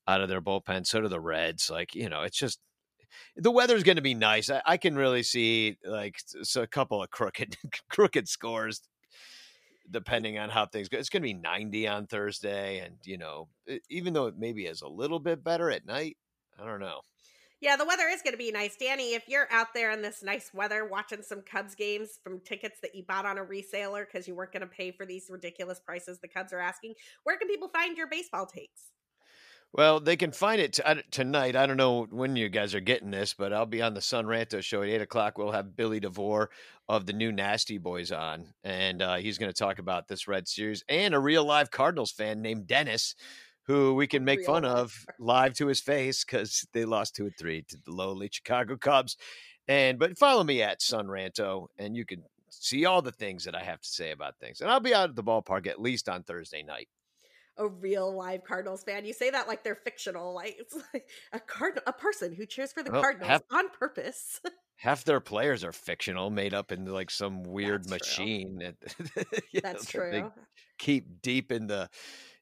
[0.09, 0.85] out of their bullpen.
[0.85, 1.69] So do the Reds.
[1.69, 2.59] Like you know, it's just
[3.35, 4.49] the weather's going to be nice.
[4.49, 6.17] I, I, can really see like
[6.55, 7.57] a couple of crooked
[7.89, 8.81] crooked scores
[9.91, 10.97] depending on how things go.
[10.97, 13.47] It's going to be 90 on Thursday, and you know,
[13.89, 16.17] even though it maybe is a little bit better at night,
[16.59, 17.01] I don't know.
[17.61, 18.77] Yeah, the weather is going to be nice.
[18.77, 22.79] Danny, if you're out there in this nice weather watching some Cubs games from tickets
[22.81, 25.77] that you bought on a reseller because you weren't going to pay for these ridiculous
[25.77, 26.93] prices the Cubs are asking,
[27.23, 28.91] where can people find your baseball takes?
[29.71, 31.55] Well, they can find it t- tonight.
[31.55, 34.25] I don't know when you guys are getting this, but I'll be on the Sun
[34.25, 35.37] Ranto show at eight o'clock.
[35.37, 36.49] We'll have Billy DeVore
[36.87, 40.47] of the new Nasty Boys on, and uh, he's going to talk about this Red
[40.47, 43.13] Series and a real live Cardinals fan named Dennis,
[43.63, 44.75] who we can make real fun life.
[44.75, 48.75] of live to his face because they lost two or three to the lowly Chicago
[48.75, 49.17] Cubs.
[49.67, 53.53] And but follow me at Sun Ranto, and you can see all the things that
[53.53, 54.61] I have to say about things.
[54.61, 56.89] And I'll be out at the ballpark at least on Thursday night
[57.59, 59.05] a real live Cardinals fan.
[59.05, 62.71] You say that like they're fictional, like it's like a card a person who cheers
[62.71, 64.39] for the well, Cardinals half, on purpose.
[64.77, 68.59] half their players are fictional, made up in like some weird That's machine.
[68.59, 70.31] That, That's know, true.
[70.79, 71.89] keep deep in the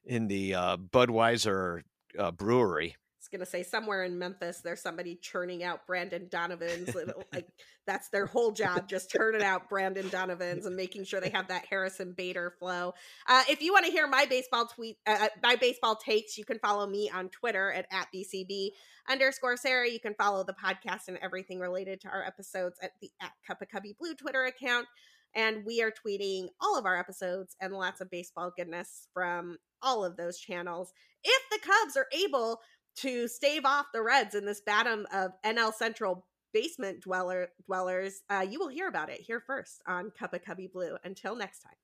[0.04, 1.82] in the uh, Budweiser
[2.18, 2.96] uh, brewery
[3.32, 6.94] gonna say somewhere in Memphis there's somebody churning out Brendan Donovan's
[7.32, 7.48] like
[7.86, 11.64] that's their whole job just turning out Brendan Donovan's and making sure they have that
[11.66, 12.92] Harrison Bader flow.
[13.26, 16.44] Uh, if you want to hear my baseball tweet uh, uh, my baseball takes, you
[16.44, 18.70] can follow me on Twitter at, at BCB
[19.08, 19.88] underscore Sara.
[19.88, 23.62] You can follow the podcast and everything related to our episodes at the at Cup
[23.62, 24.86] of Cubby Blue Twitter account.
[25.34, 30.04] And we are tweeting all of our episodes and lots of baseball goodness from all
[30.04, 30.92] of those channels.
[31.22, 32.60] If the Cubs are able
[33.02, 38.22] to stave off the Reds in this battle of NL Central basement dweller dwellers.
[38.30, 40.96] Uh, you will hear about it here first on Cup of Cubby Blue.
[41.04, 41.74] Until next time.